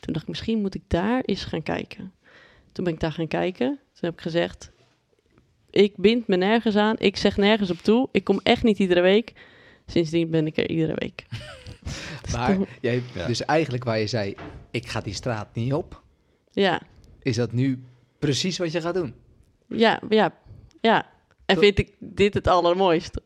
[0.00, 2.12] Toen dacht ik, misschien moet ik daar eens gaan kijken.
[2.72, 3.66] Toen ben ik daar gaan kijken.
[3.68, 4.70] Toen heb ik gezegd,
[5.70, 6.94] ik bind me nergens aan.
[6.98, 8.08] Ik zeg nergens op toe.
[8.12, 9.32] Ik kom echt niet iedere week.
[9.86, 11.24] Sindsdien ben ik er iedere week.
[12.22, 13.26] Dus Maar jij, Ja.
[13.26, 14.34] dus eigenlijk waar je zei,
[14.70, 16.02] ik ga die straat niet op,
[16.52, 16.82] ja,
[17.22, 17.82] is dat nu
[18.18, 19.14] precies wat je gaat doen?
[19.68, 20.34] ja, ja,
[20.80, 21.10] ja.
[21.44, 23.22] En vind ik dit het allermooiste.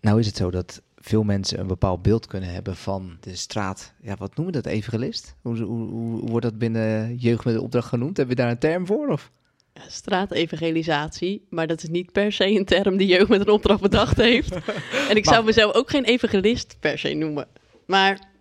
[0.00, 3.94] Nou is het zo dat veel mensen een bepaald beeld kunnen hebben van de straat.
[4.02, 4.72] Ja, wat noemen we dat?
[4.72, 5.34] Evangelist?
[5.42, 8.16] Hoe, hoe, hoe, wordt dat binnen jeugd met de opdracht genoemd?
[8.16, 9.08] Heb je daar een term voor?
[9.08, 9.30] Of?
[9.72, 13.80] Ja, straatevangelisatie, maar dat is niet per se een term die jeugd met een opdracht
[13.80, 14.54] bedacht heeft.
[15.10, 17.48] en ik zou mezelf ook geen evangelist per se noemen.
[17.86, 18.31] Maar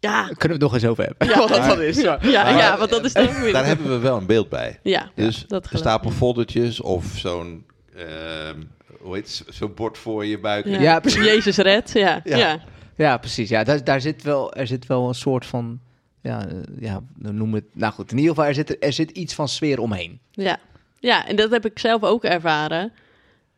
[0.00, 1.28] ja, Daar kunnen we het nog eens over hebben.
[1.28, 2.00] ja, Wat dat maar- dan is.
[2.00, 4.48] Ja, ja, Maar, ja, want dat is dan weer- Daar hebben we wel een beeld
[4.48, 4.78] bij.
[4.82, 8.62] Ja, Dus dat een stapel foldertjes of zo'n, ehm,
[9.00, 10.66] hoe heet het, zo'n bord voor je buik.
[10.66, 11.24] Ja, Ja, precies.
[11.24, 12.20] Jezus red, ja.
[12.24, 12.36] Ja.
[12.36, 12.58] ja.
[12.96, 13.48] Ja, precies.
[13.48, 15.80] Ja, daar, daar zit wel, er zit wel een soort van,
[16.22, 16.46] ja,
[16.78, 19.80] ja, noem het, nou goed, in ieder geval, er zit, er zit iets van sfeer
[19.80, 20.20] omheen.
[20.30, 20.58] Ja.
[20.98, 22.92] ja, en dat heb ik zelf ook ervaren.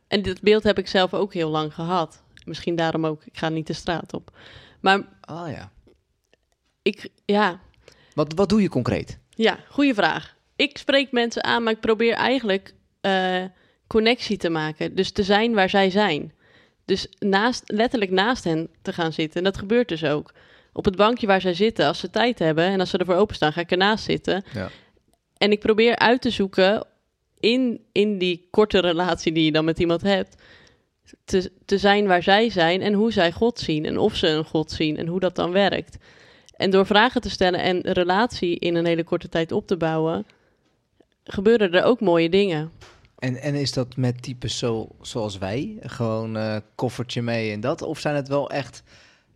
[0.08, 2.22] En dit beeld heb ik zelf ook heel lang gehad.
[2.44, 4.30] Misschien daarom ook, ik ga niet de straat op.
[4.80, 5.70] Maar Ah ja.
[6.82, 7.60] Ik, ja,
[8.14, 9.18] Wat, wat doe je concreet?
[9.34, 10.36] ja, goede vraag.
[10.56, 13.44] Ik spreek mensen aan, maar ik probeer eigenlijk eh,
[13.86, 14.94] connectie te maken.
[14.94, 16.32] Dus te zijn waar zij zijn.
[16.84, 19.38] Dus naast, letterlijk naast hen te gaan zitten.
[19.38, 20.32] En dat gebeurt dus ook.
[20.72, 23.52] Op het bankje waar zij zitten, als ze tijd hebben en als ze ervoor openstaan,
[23.52, 24.44] ga ik ernaast zitten.
[24.52, 24.70] Ja.
[25.36, 26.86] En ik probeer uit te zoeken
[27.40, 30.42] in, in die korte relatie die je dan met iemand hebt,
[31.24, 34.44] te, te zijn waar zij zijn en hoe zij God zien en of ze een
[34.44, 35.96] God zien en hoe dat dan werkt.
[36.60, 40.26] En door vragen te stellen en relatie in een hele korte tijd op te bouwen,
[41.24, 42.70] gebeuren er ook mooie dingen.
[43.18, 45.76] En, en is dat met types zo, zoals wij?
[45.80, 47.82] Gewoon eh, koffertje mee en dat?
[47.82, 48.82] Of zijn het wel echt,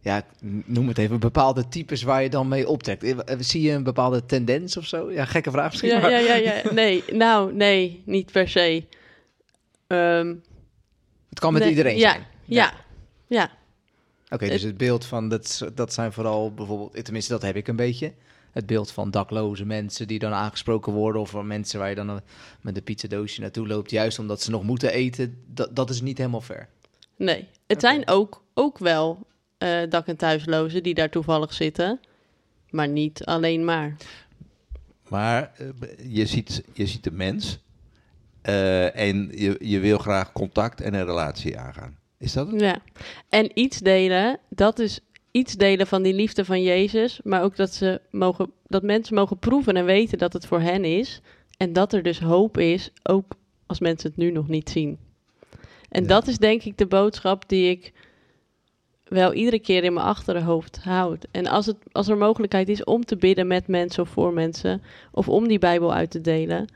[0.01, 0.22] ja,
[0.64, 3.03] noem het even, bepaalde types waar je dan mee optrekt?
[3.03, 5.12] Eh, eh, Zie je een bepaalde tendens of zo?
[5.12, 5.91] Ja, gekke vraag misschien.
[5.91, 6.62] Ja, maar- ja, ja, ja.
[6.72, 8.85] Nee, nou, nee, niet per se.
[9.87, 10.35] Ehm,
[11.29, 12.27] Het kan met nee, iedereen ja, zijn.
[12.45, 12.72] Ja,
[13.27, 13.51] ja.
[14.35, 17.76] Oké, dus het beeld van, dat, dat zijn vooral bijvoorbeeld, tenminste dat heb ik een
[17.76, 18.12] beetje.
[18.51, 21.20] Het beeld van dakloze mensen die dan aangesproken worden.
[21.20, 22.16] Of van mensen waar je dan eh,
[22.61, 23.91] met een pizzadoosje naartoe loopt.
[23.91, 25.43] Juist omdat ze nog moeten eten.
[25.47, 26.68] Dat, dat is niet helemaal fair.
[27.16, 29.26] Nee, het zijn ook, ook wel
[29.59, 32.01] eh, dak- en thuislozen die daar toevallig zitten.
[32.70, 33.97] Maar niet alleen maar.
[35.09, 35.68] Maar eh,
[36.14, 37.59] je, ziet, je ziet de mens
[38.43, 41.99] eh, en je, je wil graag contact en een relatie aangaan.
[42.25, 42.61] Is dat het?
[42.61, 42.79] Ja.
[43.29, 45.01] En iets delen, dat is
[45.31, 47.20] iets delen van die liefde van Jezus.
[47.25, 50.85] Maar ook dat, ze mogen, dat mensen mogen proeven en weten dat het voor hen
[50.85, 51.20] is.
[51.57, 53.35] En dat er dus hoop is, ook
[53.66, 54.99] als mensen het nu nog niet zien.
[55.89, 56.09] En Ja.
[56.09, 57.93] dat is denk ik de boodschap die ik
[59.05, 61.27] wel iedere keer in mijn achterhoofd houd.
[61.31, 64.83] En als, het, als er mogelijkheid is om te bidden met mensen of voor mensen,
[65.12, 66.68] of om die Bijbel uit te delen,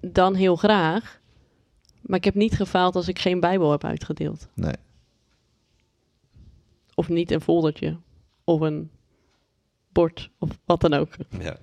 [0.00, 1.17] dan heel graag.
[2.08, 4.48] Maar ik heb niet gefaald als ik geen Bijbel heb uitgedeeld.
[4.54, 4.74] Nee.
[6.94, 7.96] Of niet een foldertje.
[8.44, 8.90] Of een
[9.92, 10.30] bord.
[10.38, 11.14] Of wat dan ook.
[11.40, 11.56] Ja.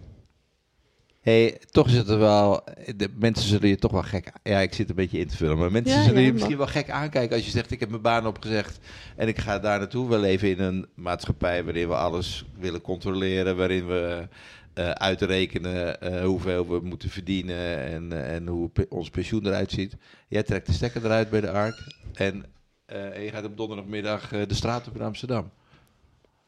[1.22, 2.64] Hey, toch is het er wel.
[2.96, 4.32] De mensen zullen je toch wel gek.
[4.43, 5.58] Ja, ik zit een beetje in te vullen.
[5.58, 7.89] Maar mensen Ja, zullen ja, je misschien wel gek aankijken als je zegt: Ik heb
[7.89, 8.80] mijn baan opgezegd
[9.16, 10.10] en ik ga daar naartoe.
[10.10, 13.58] We leven in een maatschappij waarin we alles willen controleren.
[13.58, 14.28] Waarin we
[14.76, 19.71] eh, uitrekenen eh, hoeveel we moeten verdienen en, eh, en hoe pe- ons pensioen eruit
[19.71, 19.95] ziet.
[20.28, 21.76] Jij trekt de stekker eruit bij de ARK.
[22.13, 22.45] En,
[22.86, 25.51] en je gaat op donderdagmiddag de straat op in Amsterdam.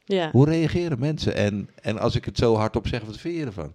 [0.05, 0.29] Ja.
[0.31, 1.35] Hoe reageren mensen?
[1.35, 3.73] En, en als ik het zo hardop zeg, wat vind je ervan?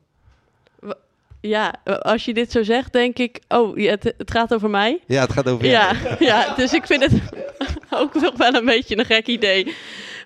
[1.40, 3.40] ja, als je dit zo zegt, denk ik...
[3.48, 5.00] Oh, het, het gaat over mij.
[5.06, 7.12] Ja, het gaat over Ja, ja, dus ik vind het
[8.00, 9.74] ook nog wel een beetje een gek idee.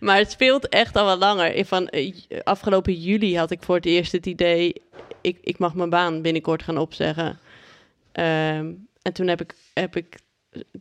[0.00, 1.64] Maar het speelt echt al wel langer.
[1.64, 4.82] Van, eh, afgelopen juli had ik voor het eerst het idee...
[5.20, 7.38] Ik, ik mag mijn baan binnenkort gaan opzeggen.
[8.12, 8.72] Ehm,
[9.02, 10.18] en toen heb ik, heb ik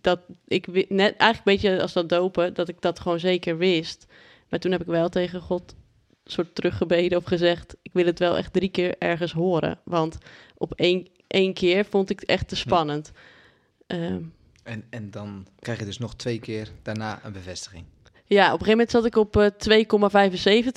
[0.02, 0.20] dat...
[0.48, 4.06] Ik, net, eigenlijk een beetje als dat dopen, dat ik dat gewoon zeker wist.
[4.50, 5.76] Maar toen heb ik wel tegen God
[6.26, 7.76] soort teruggebeden of gezegd...
[7.82, 9.80] ik wil het wel echt drie keer ergens horen.
[9.84, 10.18] Want
[10.58, 13.12] op één, één keer vond ik het echt te spannend.
[13.88, 14.22] Ehm,
[14.64, 17.86] En, en dan krijg je dus nog twee keer daarna een bevestiging.
[18.28, 19.48] Ja, op een gegeven moment zat ik op eh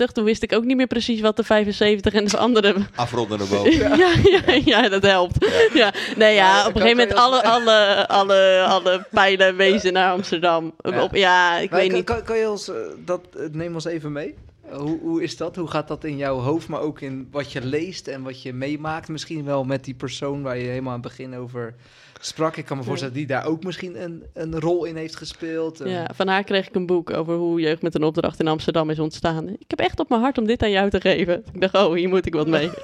[0.06, 0.12] 2,75.
[0.12, 2.74] Toen wist ik ook niet meer precies wat de 75 en de andere...
[2.94, 3.72] Afronden naar boven.
[3.98, 4.12] Ja,
[4.46, 5.46] ja, ja, dat helpt.
[5.72, 5.92] Ja.
[6.16, 10.74] Nee, ja, op een gegeven moment alle, alle, alle, alle pijlen wezen naar Amsterdam.
[10.78, 11.02] Ja.
[11.02, 12.06] Op, ja, ik Maar weet kan, niet.
[12.06, 14.34] Kan, kan je ons, eh, dat, eh, neem ons even mee.
[14.70, 15.56] Eh, Hoe, hoe is dat?
[15.56, 18.52] Hoe gaat dat in jouw hoofd, maar ook in wat je leest en wat je
[18.52, 19.08] meemaakt?
[19.08, 21.74] Misschien wel met die persoon waar je helemaal aan het begin over
[22.20, 22.56] sprak.
[22.56, 25.80] Ik kan me voorstellen dat die daar ook misschien een, een rol in heeft gespeeld.
[25.84, 28.90] Ja, van haar kreeg ik een boek over hoe jeugd met een opdracht in Amsterdam
[28.90, 29.48] is ontstaan.
[29.48, 31.44] Ik heb echt op mijn hart om dit aan jou te geven.
[31.52, 32.70] Ik dacht, oh, hier moet ik wat mee.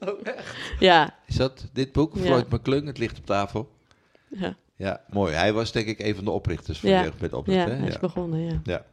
[0.00, 0.54] Oh, echt?
[0.78, 2.14] Ja, Is dat dit boek?
[2.16, 2.20] Ja.
[2.22, 3.70] Floyd McClung, het ligt op tafel.
[4.28, 5.34] ja, Ja, mooi.
[5.34, 7.02] Hij was denk ik een van de oprichters van Ja.
[7.02, 7.68] Jeugd met ja, Opdracht.
[7.68, 7.74] hè?
[7.74, 8.00] hij is Ja.
[8.00, 8.84] begonnen, ja.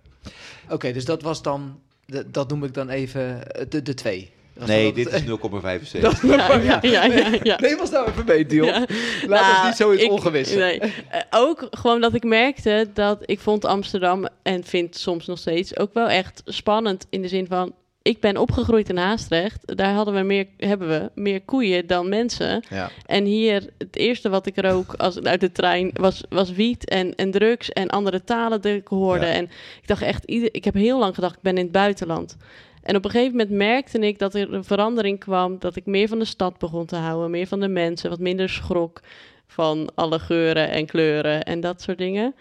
[0.69, 4.31] Oké, dus dat was dan, de- dat noem ik dan even eh, de, de twee.
[4.65, 6.01] Nee, dit is 0,75.
[6.01, 7.57] dat- Ja, ja, ja, ja, ja.
[7.59, 8.65] Neem ons nou even mee, Dion.
[8.67, 8.79] Ja.
[9.27, 10.57] Laat ons Nou, niet zo in het ik- ongewisse.
[10.57, 10.79] Nee.
[10.79, 10.91] Eh,
[11.31, 15.93] ook gewoon dat ik merkte dat ik vond Amsterdam en vind soms nog steeds ook
[15.93, 19.77] wel echt spannend in de zin van ik ben opgegroeid in Haastrecht.
[19.77, 22.63] Daar hadden we meer, hebben we meer koeien dan mensen.
[22.69, 22.89] Ja.
[23.05, 27.15] En hier, het eerste wat ik rook als, uit de trein was, was wiet en,
[27.15, 29.25] en drugs en andere talen die ik hoorde.
[29.25, 29.31] Ja.
[29.31, 29.43] En
[29.81, 32.37] ik dacht echt, ieder, ik heb heel lang gedacht, ik ben in het buitenland.
[32.83, 35.59] En op een gegeven moment merkte ik dat er een verandering kwam.
[35.59, 38.49] Dat ik meer van de stad begon te houden, meer van de mensen, wat minder
[38.49, 39.01] schrok
[39.47, 42.35] van alle geuren en kleuren en dat soort dingen.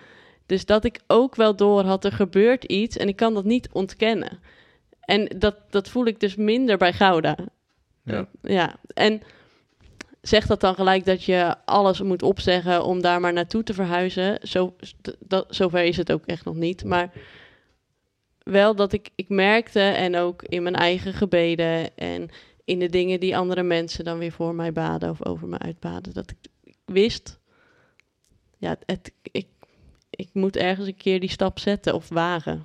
[0.47, 3.68] Dus dat ik ook wel door had, er gebeurt iets en ik kan dat niet
[3.72, 4.38] ontkennen.
[5.01, 7.36] En dat, dat voel ik dus minder bij Gouda.
[8.05, 8.26] Ja.
[8.43, 8.74] ja.
[8.95, 9.22] En
[10.20, 14.38] zegt dat dan gelijk dat je alles moet opzeggen om daar maar naartoe te verhuizen?
[14.49, 14.74] Zo,
[15.18, 16.84] dat, zover is het ook echt nog niet.
[16.84, 17.12] Maar
[18.45, 22.28] wel dat ik, ik merkte en ook in mijn eigen gebeden en
[22.64, 26.12] in de dingen die andere mensen dan weer voor mij baden of over me uitbaden,
[26.14, 27.38] dat ik, ik wist,
[28.59, 29.47] ja, het, ik,
[30.11, 32.64] ik moet ergens een keer die stap zetten of wagen.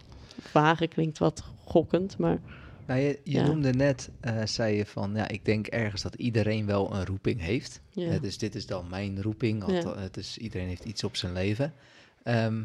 [0.53, 2.39] Wagen klinkt wat gokkend, maar
[2.86, 3.45] Nou, je je Ja.
[3.45, 7.41] noemde net, eh, zei je van, ja, ik denk ergens dat iedereen wel een roeping
[7.41, 7.82] heeft.
[7.89, 8.11] ja.
[8.11, 9.97] Eh, dus dit is dan mijn roeping, Ja.
[9.99, 11.73] het is, iedereen heeft iets op zijn leven.
[12.23, 12.63] Ehm,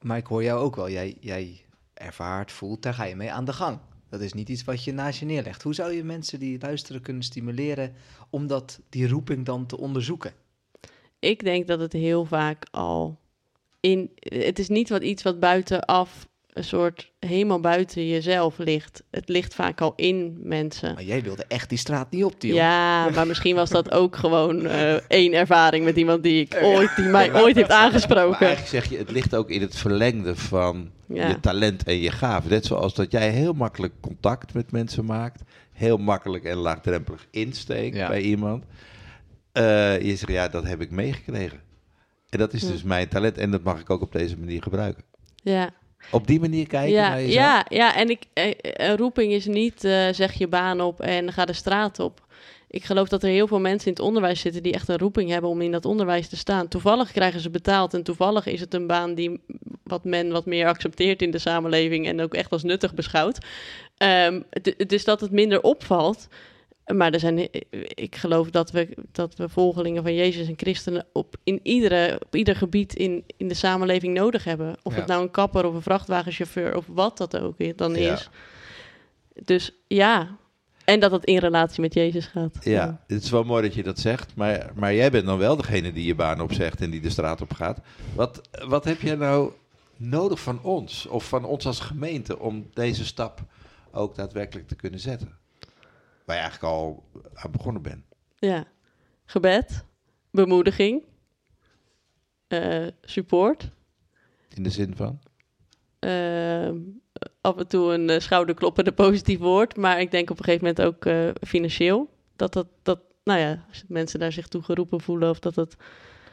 [0.00, 1.60] maar ik hoor jou ook wel, jij, jij
[1.98, 3.78] ervaart, voelt, daar ga je mee aan de gang.
[4.08, 5.62] Dat is niet iets wat je naast je neerlegt.
[5.62, 7.94] Hoe zou je mensen die luisteren kunnen stimuleren
[8.30, 10.32] om dat, die roeping dan te onderzoeken?
[11.18, 13.18] Ik denk dat het heel vaak al
[13.80, 14.10] in.
[14.18, 19.02] Het is niet wat iets wat buitenaf een soort helemaal buiten jezelf ligt.
[19.10, 20.94] Het ligt vaak al in mensen.
[20.94, 22.54] Maar jij wilde echt die straat niet op, Dion.
[22.54, 26.96] Ja, maar misschien was dat ook gewoon eh, één ervaring met iemand die ik ooit,
[26.96, 28.46] die mij ooit heeft Maar aangesproken.
[28.46, 31.28] eigenlijk zeg je, het ligt ook in het verlengde van Ja.
[31.28, 32.48] je talent en je gave.
[32.48, 35.42] Net zoals dat jij heel makkelijk contact met mensen maakt.
[35.72, 38.08] Heel makkelijk en laagdrempelig insteekt Ja.
[38.08, 38.64] bij iemand.
[39.52, 41.60] Eh, je zegt, ja, dat heb ik meegekregen.
[42.28, 43.38] En dat is dus mijn talent.
[43.38, 45.04] En dat mag ik ook op deze manier gebruiken.
[45.42, 45.70] Ja.
[46.10, 47.34] Op die manier kijken Ja, naar jezelf.
[47.34, 51.32] ja, ja, en ik, eh, een roeping is niet eh, zeg je baan op en
[51.32, 52.24] ga de straat op.
[52.70, 55.30] Ik geloof dat er heel veel mensen in het onderwijs zitten die echt een roeping
[55.30, 56.68] hebben om in dat onderwijs te staan.
[56.68, 59.40] Toevallig krijgen ze betaald en toevallig is het een baan die
[59.82, 63.38] wat men wat meer accepteert in de samenleving en ook echt als nuttig beschouwt.
[64.62, 66.28] D- dus dat het minder opvalt.
[66.94, 67.48] Maar er zijn,
[67.94, 72.34] ik geloof dat we, dat we volgelingen van Jezus en christenen op, in iedere, op
[72.36, 74.76] ieder gebied in, in de samenleving nodig hebben.
[74.82, 74.98] Of Ja.
[74.98, 78.12] het nou een kapper of een vrachtwagenchauffeur of wat dat ook dan Ja.
[78.12, 78.28] is.
[79.44, 80.36] Dus ja,
[80.84, 82.56] en dat het in relatie met Jezus gaat.
[82.60, 85.56] Ja, het is wel mooi dat je dat zegt, maar, maar jij bent dan wel
[85.56, 87.78] degene die je baan opzegt en die de straat op gaat.
[88.14, 89.50] Wat, wat heb jij nou
[89.96, 93.40] nodig van ons, of van ons als gemeente, om deze stap
[93.92, 95.38] ook daadwerkelijk te kunnen zetten?
[96.26, 97.04] Waar je eigenlijk al
[97.34, 98.04] aan begonnen bent.
[98.36, 98.64] Ja.
[99.24, 99.84] Gebed,
[100.30, 101.02] bemoediging,
[102.46, 103.70] eh, support.
[104.54, 105.18] In de zin van?
[105.98, 106.76] Ehm,
[107.40, 109.76] af en toe een eh, schouderkloppende positief woord.
[109.76, 112.10] Maar ik denk op een gegeven moment ook eh, financieel.
[112.36, 115.76] Dat, dat, dat, nou ja, als mensen daar zich toe geroepen voelen of dat het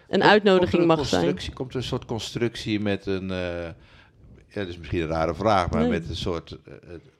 [0.07, 1.21] een uitnodiging Komt mag zijn.
[1.21, 3.63] constructie- Komt er een soort constructie met een, eh,
[4.47, 5.89] ja, dat is misschien een rare vraag, maar Nee.
[5.89, 6.57] met een soort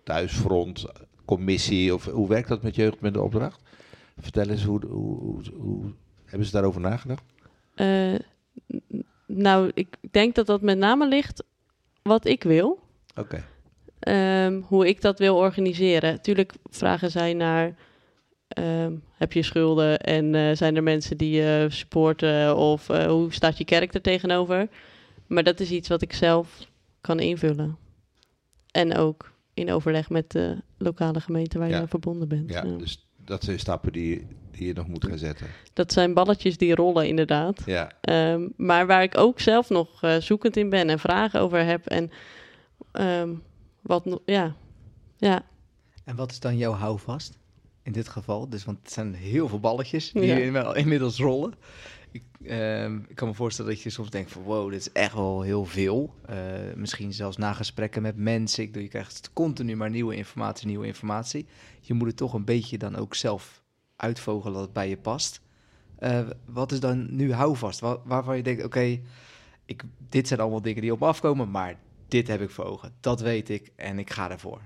[0.04, 0.86] thuisfront,
[1.26, 3.62] commissie, of hoe werkt dat met jeugd met de opdracht?
[4.20, 5.94] Vertel eens, hoe, hoe, hoe, hoe
[6.26, 7.24] hebben ze daarover nagedacht?
[7.76, 8.14] Eh,
[8.76, 11.44] n- nou, ik denk dat dat met name ligt
[12.02, 12.80] wat ik wil.
[13.16, 13.46] Oké.
[14.00, 16.22] Ehm, hoe ik dat wil organiseren.
[16.22, 17.76] Tuurlijk vragen zij naar...
[18.48, 22.58] ehm, heb je schulden en eh, zijn er mensen die je supporten...
[22.58, 24.68] of eh, hoe staat je kerk er tegenover?
[25.28, 26.68] Maar dat is iets wat ik zelf
[27.02, 27.78] kan invullen.
[28.72, 32.50] En ook in overleg met de lokale gemeente waar je aan verbonden bent.
[32.50, 32.76] Ja, Ja.
[32.78, 35.48] dus dat zijn stappen die, die je nog moet gaan zetten.
[35.74, 37.62] Dat zijn balletjes die rollen inderdaad.
[37.66, 41.66] Ja, Ehm, maar waar ik ook zelf nog eh, zoekend in ben en vragen over
[41.66, 41.86] heb.
[41.86, 42.12] En
[42.92, 43.30] ehm,
[43.82, 44.56] wat nog, ja.
[45.18, 45.46] Ja,
[46.04, 47.38] En wat is dan jouw houvast
[47.84, 48.50] in dit geval?
[48.50, 50.36] Dus, want het zijn heel veel balletjes die Ja.
[50.36, 51.54] inmiddels- inmiddels rollen.
[52.14, 55.14] Ik, ehm, ik kan me voorstellen dat je soms denkt van wow, dit is echt
[55.14, 56.16] wel heel veel.
[56.26, 56.38] Eh,
[56.76, 58.64] misschien zelfs na gesprekken met mensen.
[58.64, 61.46] Ik je krijgt continu maar nieuwe informatie, nieuwe informatie.
[61.80, 63.64] Je moet het toch een beetje dan ook zelf
[63.96, 65.42] uitvogelen dat het bij je past.
[65.96, 67.80] Eh, wat is dan nu houvast?
[67.80, 69.00] Waar, waarvan je denkt, oké,
[70.10, 72.94] dit zijn allemaal dingen die op me afkomen, maar dit heb ik voor ogen.
[73.00, 74.62] Dat weet ik en ik ga ervoor.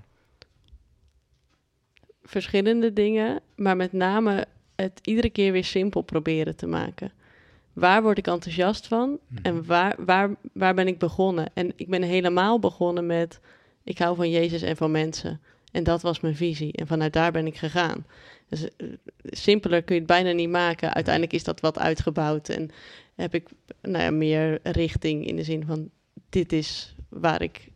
[2.24, 4.45] verschillende dingen, maar met name
[4.76, 7.12] het iedere keer weer simpel proberen te maken.
[7.78, 11.49] Waar word ik enthousiast van en waar, waar, waar ben ik begonnen?
[11.53, 13.39] En ik ben helemaal begonnen met,
[13.84, 15.41] ik hou van Jezus en van mensen.
[15.71, 16.73] En dat was mijn visie.
[16.73, 18.05] En vanuit daar ben ik gegaan.
[18.49, 18.88] Dus eh,
[19.23, 20.93] simpeler kun je het bijna niet maken.
[20.93, 22.69] Uiteindelijk is dat wat uitgebouwd en
[23.15, 23.49] heb ik
[23.82, 25.89] nou ja, meer richting in de zin van,
[26.30, 27.67] dit is waar ik,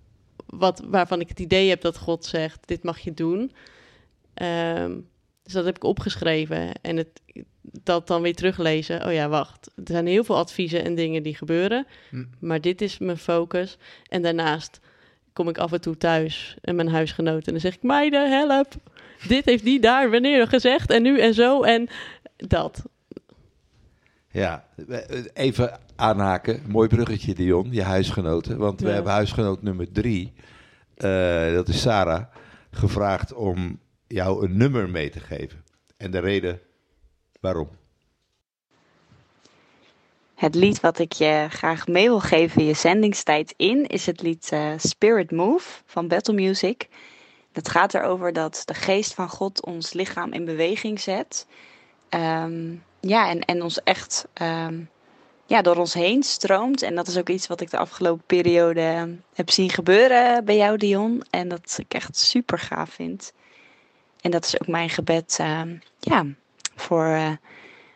[0.45, 3.51] wat, waarvan ik het idee heb dat God zegt, dit mag je doen.
[4.33, 4.99] Ehm,
[5.51, 7.21] dus dat heb ik opgeschreven en het,
[7.61, 9.05] dat dan weer teruglezen.
[9.05, 9.71] Oh ja, wacht.
[9.75, 12.23] Er zijn heel veel adviezen en dingen die gebeuren, Hm.
[12.39, 13.77] maar dit is mijn focus.
[14.09, 14.79] En daarnaast
[15.33, 18.73] kom ik af en toe thuis en mijn huisgenoten en dan zeg ik: Meiden, help!
[19.27, 21.87] Dit heeft die daar wanneer gezegd en nu en zo en
[22.37, 22.83] dat.
[24.31, 24.65] ja.
[25.33, 26.61] Even aanhaken.
[26.67, 28.57] Mooi bruggetje, Dion, je huisgenoten.
[28.57, 30.33] Want we hebben huisgenoot nummer drie,
[30.97, 32.23] eh, dat is Sarah,
[32.71, 33.79] gevraagd om
[34.12, 35.64] jou een nummer mee te geven.
[35.97, 36.62] En de reden
[37.39, 37.70] waarom.
[40.36, 44.49] Het lied wat ik je graag mee wil geven, je zendingstijd in, is het lied
[44.51, 46.88] eh, Spirit Move van Battle Music.
[47.51, 51.47] Het gaat erover dat de geest van God ons lichaam in beweging zet.
[52.09, 54.80] Ehm, ja, en, en ons echt ehm,
[55.45, 56.82] ja, door ons heen stroomt.
[56.82, 59.03] En dat is ook iets wat ik de afgelopen periode eh,
[59.34, 61.24] heb zien gebeuren bij jou, Dion.
[61.30, 63.34] En dat ik echt super gaaf vind.
[64.22, 66.26] En dat is ook mijn gebed ehm, ja,
[66.76, 67.32] voor, eh,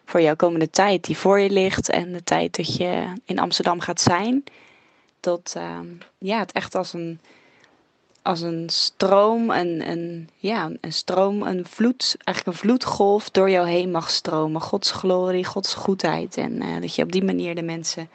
[0.05, 3.79] voor jouw komende tijd die voor je ligt en de tijd dat je in Amsterdam
[3.79, 4.43] gaat zijn.
[5.19, 7.19] Dat ehm, ja, het echt als een,
[8.21, 13.67] als een stroom, een, een, ja, een stroom, een vloed, eigenlijk een vloedgolf door jou
[13.67, 14.61] heen mag stromen.
[14.61, 16.37] Gods glorie, Gods goedheid.
[16.37, 18.09] En eh, dat je op die manier de mensen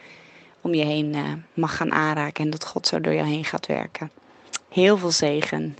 [0.61, 3.67] om je heen eh, mag gaan aanraken en dat God zo door jou heen gaat
[3.67, 4.11] werken.
[4.69, 5.77] Heel veel zegen.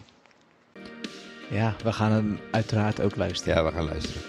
[1.51, 3.57] Ja, we gaan hem uiteraard ook luisteren.
[3.57, 4.23] Ja, we gaan luisteren.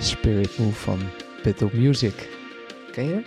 [0.00, 0.98] Spirit Move van
[1.42, 2.28] Battle Music.
[2.92, 3.22] Ken je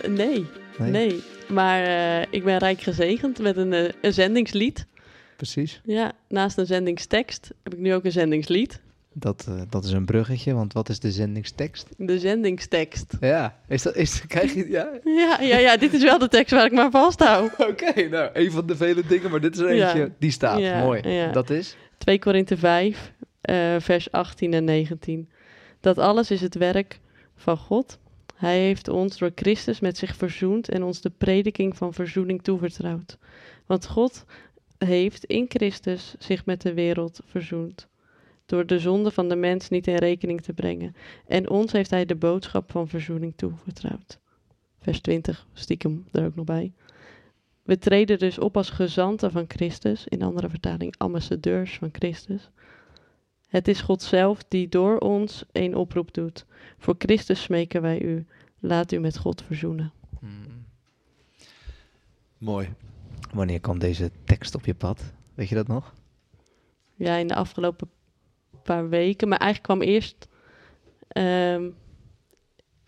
[0.00, 0.14] hem?
[0.14, 0.46] Nee,
[0.78, 1.22] nee.
[1.48, 4.86] Maar eh, ik ben rijk gezegend met een, eh, een zendingslied.
[5.36, 5.80] Precies.
[5.84, 8.80] Ja, naast een zendingstekst heb ik nu ook een zendingslied.
[9.12, 11.88] Dat, eh, dat is een bruggetje, want wat is de zendingstekst?
[11.96, 13.16] De zendingstekst.
[13.20, 14.88] Ja, is dat, is, krijg je, ja?
[15.20, 17.50] Ja, ja, ja, dit is wel de tekst waar ik maar vasthoud.
[17.70, 19.86] Oké, nou, een van de vele dingen, maar dit is er Ja.
[19.88, 20.58] eentje die staat.
[20.60, 21.08] Ja, Mooi.
[21.08, 21.32] ja.
[21.32, 21.76] Dat is?
[21.98, 25.28] 2 Korinthe 5, eh, vers 18 en 19.
[25.80, 27.00] Dat alles is het werk
[27.34, 27.98] van God.
[28.34, 33.18] Hij heeft ons door Christus met zich verzoend en ons de prediking van verzoening toevertrouwd.
[33.66, 34.24] Want God
[34.78, 37.88] heeft in Christus zich met de wereld verzoend.
[38.46, 40.96] Door de zonde van de mens niet in rekening te brengen.
[41.26, 44.18] En ons heeft hij de boodschap van verzoening toevertrouwd.
[44.78, 46.72] Vers 20, stiekem er ook nog bij.
[47.62, 52.50] We treden dus op als gezanten van Christus, in andere vertaling ambassadeurs van Christus.
[53.56, 56.44] Het is God zelf die door ons een oproep doet.
[56.78, 58.26] Voor Christus smeken wij u,
[58.58, 59.92] laat u met God verzoenen.
[62.38, 62.74] Mooi.
[63.32, 65.12] Wanneer kwam deze tekst op je pad?
[65.34, 65.92] Weet je dat nog?
[66.94, 67.90] Ja, in de afgelopen
[68.62, 70.28] paar weken, maar eigenlijk kwam eerst,
[71.08, 71.70] ehm,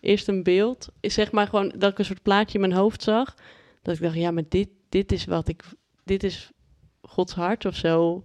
[0.00, 0.88] eerst een beeld.
[1.00, 3.34] Zeg maar gewoon dat ik een soort plaatje in mijn hoofd zag.
[3.82, 5.64] Dat ik dacht, ja, maar dit, dit is wat ik,
[6.04, 6.50] dit is
[7.02, 8.24] Gods hart of zo.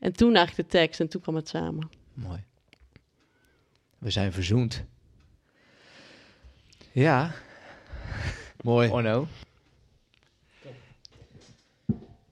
[0.00, 1.88] En toen eigenlijk de tekst en toen kwam het samen.
[2.14, 2.44] Mooi.
[3.98, 4.84] We zijn verzoend.
[6.92, 7.32] Ja.
[8.62, 8.88] Mooi.
[8.90, 9.26] Oh no.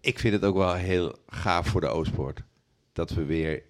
[0.00, 2.42] Ik vind het ook wel heel gaaf voor de Oostpoort.
[2.92, 3.62] Dat we weer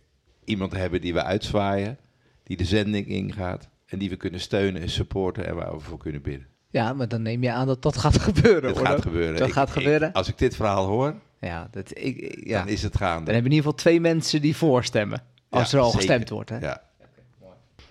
[0.45, 1.99] iemand hebben die we uitzwaaien,
[2.43, 5.99] die de zending ingaat en die we kunnen steunen en supporten en waar we voor
[5.99, 6.47] kunnen bidden.
[6.71, 8.63] Ja, maar dan neem je aan dat dat gaat gebeuren.
[8.63, 8.87] Dat hoor.
[8.87, 9.37] gaat gebeuren.
[9.39, 10.13] Dat Ik- gaat ik- gebeuren.
[10.13, 12.59] als ik dit verhaal hoor, Ja, dat, ik, ja.
[12.59, 13.25] dan is het gaande.
[13.25, 15.23] Dan hebben we in ieder geval twee mensen die voorstemmen.
[15.49, 16.07] Als Ja, er al zeker.
[16.07, 16.51] gestemd wordt.
[16.51, 16.59] Hè?
[16.59, 16.83] Ja.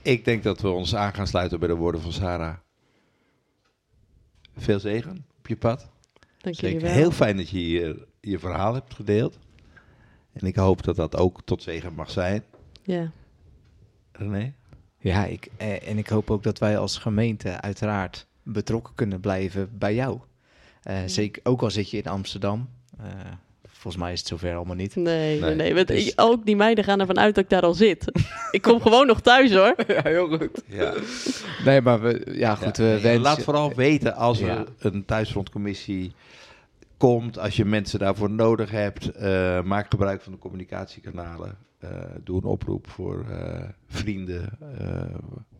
[0.01, 2.55] Ik denk dat we ons aan gaan sluiten bij de woorden van Sarah.
[4.57, 5.89] Veel zegen op je pad.
[6.41, 6.91] Dank jullie wel.
[6.91, 9.37] Heel fijn dat je hier je verhaal hebt gedeeld.
[10.33, 12.43] En ik hoop dat dat ook tot zegen mag zijn.
[12.83, 13.11] Ja.
[14.11, 14.53] René?
[14.99, 19.77] Ja, ik, eh, en ik hoop ook dat wij als gemeente uiteraard betrokken kunnen blijven
[19.77, 20.19] bij jou.
[20.83, 22.69] Eh, Zeker, ook al zit je in Amsterdam.
[22.99, 23.05] Eh,
[23.67, 24.95] volgens mij is het zover allemaal niet.
[24.95, 25.75] Nee, nee, Nee, nee.
[25.75, 28.11] want dus- ik- ook die meiden gaan ervan uit dat ik daar al zit.
[28.51, 29.75] ik kom gewoon nog thuis hoor.
[29.87, 30.63] Ja, heel goed.
[30.65, 30.93] Ja.
[31.65, 34.63] Nee, maar we, ja goed, Ja, we nee, wensen- Laat vooral weten als er Ja.
[34.79, 36.11] een thuisfrontcommissie
[36.97, 41.57] komt, als je mensen daarvoor nodig hebt, eh, maak gebruik van de communicatiekanalen.
[41.79, 41.89] Eh,
[42.23, 45.01] doe een oproep voor eh, vrienden eh,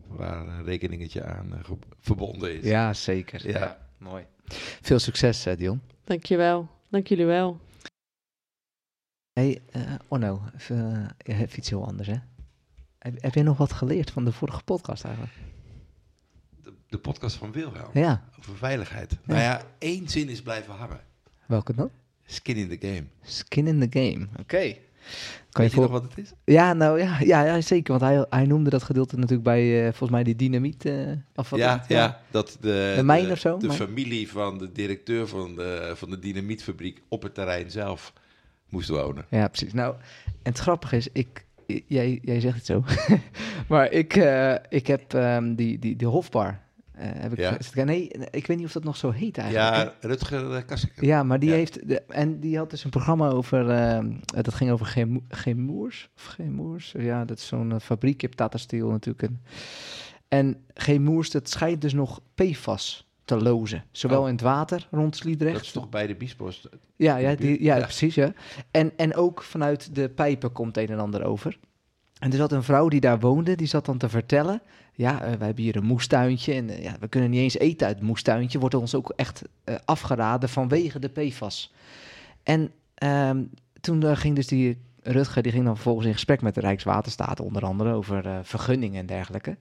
[0.08, 1.60] waar een rekeningetje aan
[2.00, 2.64] verbonden is.
[2.64, 3.48] Ja, zeker.
[3.48, 3.78] Ja.
[3.98, 4.24] Mooi.
[4.82, 5.80] Veel succes, Dion.
[6.04, 6.68] Dankjewel.
[6.90, 7.60] Dank jullie wel.
[9.32, 12.16] Hey, eh Onno, even, eh, even iets heel anders, hè?
[12.98, 15.34] Heb, heb jij nog wat geleerd van de vorige podcast eigenlijk?
[16.62, 19.18] De, de podcast van Wilhelm Ja, over veiligheid.
[19.24, 21.00] Nou ja, één zin is blijven hangen.
[21.46, 21.90] welke dan?
[22.24, 23.04] Skin in the game.
[23.22, 24.28] Skin in the game.
[24.38, 24.76] Oké.
[25.50, 25.90] Kan Weet je voor...
[25.90, 26.32] nog wat het is?
[26.44, 27.98] Ja, nou ja, ja, ja, zeker.
[27.98, 30.84] Want hij, hij noemde dat gedeelte natuurlijk bij, eh, volgens mij, die dynamiet.
[30.84, 31.88] eh of wat is Ja, het?
[31.88, 33.56] ja, dat de, De mijn of zo?
[33.58, 38.12] de familie van de directeur van de, van de dynamietfabriek op het terrein zelf
[38.68, 39.24] moest wonen.
[39.30, 39.72] Ja, precies.
[39.72, 39.94] Nou,
[40.24, 41.44] en het grappige is, ik,
[41.86, 42.84] jij, jij zegt het zo,
[43.68, 46.60] maar ik, eh, ik heb ehm, die, die, die Hofbar.
[46.98, 47.38] Eh, heb ik,
[47.74, 47.84] Ja.
[47.84, 49.74] nee, ik weet niet of dat nog zo heet eigenlijk.
[50.00, 51.04] Ja, Rutger uh, Kassiker.
[51.04, 51.54] Ja, maar die Ja.
[51.54, 51.88] heeft.
[51.88, 53.70] De, en die had dus een programma over.
[53.70, 56.08] eh, dat ging over Gemo- Gemoers.
[56.16, 56.94] Of Gemoers.
[56.98, 58.20] Ja, dat is zo'n eh, fabriek.
[58.20, 59.22] Je hebt Tata Steel natuurlijk.
[59.22, 59.40] En,
[60.28, 63.84] en Gemoers, dat schijnt dus nog PFAS te lozen.
[63.90, 64.26] Zowel Oh.
[64.26, 65.54] in het water rond Sliedrecht.
[65.54, 66.68] Dat is toch bij de Biesbos?
[66.96, 67.82] Ja, ja, die, ja, Ja.
[67.82, 68.14] precies.
[68.14, 68.32] Ja.
[68.70, 71.58] En, en ook vanuit de pijpen komt een en ander over.
[72.18, 74.62] En er zat een vrouw die daar woonde, die zat dan te vertellen...
[74.98, 77.86] ja, eh, wij hebben hier een moestuintje en eh, ja, we kunnen niet eens eten
[77.86, 78.58] uit het moestuintje.
[78.58, 81.74] Wordt ons ook echt eh, afgeraden vanwege de PFAS.
[82.42, 83.44] En ehm,
[83.80, 87.40] toen ging dus die Rutger, die ging dan vervolgens in gesprek met de Rijkswaterstaat...
[87.40, 89.56] onder andere over vergunningen en dergelijke.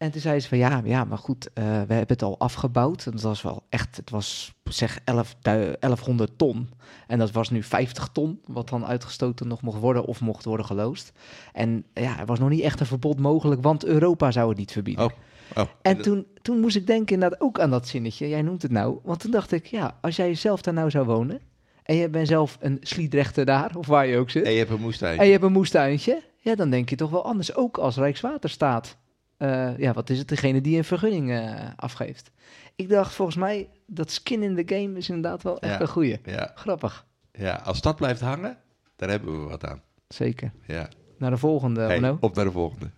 [0.00, 3.06] En toen zei ze van ja, ja maar goed, eh, we hebben het al afgebouwd.
[3.06, 6.68] En dat was wel echt, het was zeg 11, 1100 ton.
[7.06, 10.66] En dat was nu 50 ton, wat dan uitgestoten nog mocht worden of mocht worden
[10.66, 11.12] geloosd.
[11.52, 14.72] En ja, er was nog niet echt een verbod mogelijk, want Europa zou het niet
[14.72, 15.04] verbieden.
[15.04, 15.10] Oh,
[15.56, 15.64] oh.
[15.82, 18.98] En toen, toen moest ik denken inderdaad ook aan dat zinnetje, jij noemt het nou.
[19.02, 21.40] Want toen dacht ik, ja, als jij zelf daar nou zou wonen...
[21.82, 24.44] en je bent zelf een Sliedrechter daar, of waar je ook zit...
[24.44, 25.18] En je hebt een moestuin.
[25.18, 27.54] En je hebt een moestuintje, ja, dan denk je toch wel anders.
[27.54, 28.98] Ook als Rijkswaterstaat.
[29.40, 32.30] Eh, ja, wat is het, degene die een vergunning eh, afgeeft.
[32.76, 36.20] Ik dacht, volgens mij, dat skin in the game is inderdaad wel echt een goeie.
[36.54, 37.06] Grappig.
[37.32, 38.56] Ja, als dat blijft hangen,
[38.96, 39.82] daar hebben we wat aan.
[40.08, 40.52] Zeker.
[40.66, 40.88] Ja.
[41.18, 42.90] Naar de volgende, hey, Op naar de volgende.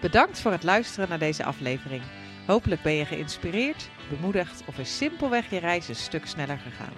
[0.00, 2.02] Bedankt voor het luisteren naar deze aflevering.
[2.46, 6.92] Hopelijk ben je geïnspireerd, bemoedigd of is simpelweg je reis een stuk sneller gegaan.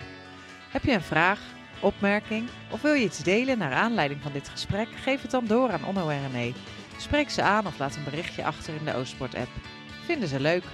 [0.70, 1.40] Heb je een vraag,
[1.82, 4.88] opmerking of wil je iets delen naar aanleiding van dit gesprek?
[5.02, 6.52] Geef het dan door aan Onno en René.
[6.96, 9.50] Spreek ze aan of laat een berichtje achter in de Oostport-app.
[10.04, 10.64] Vinden ze leuk?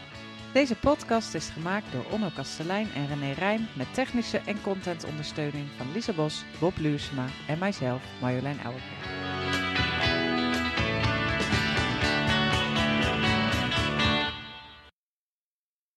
[0.53, 5.93] Deze podcast is gemaakt door Onno Kastelein en René Rijn met technische en contentondersteuning van
[5.93, 9.48] Lisa Bos, Bob Luursema en mijzelf, Marjolein Ouwerkerk.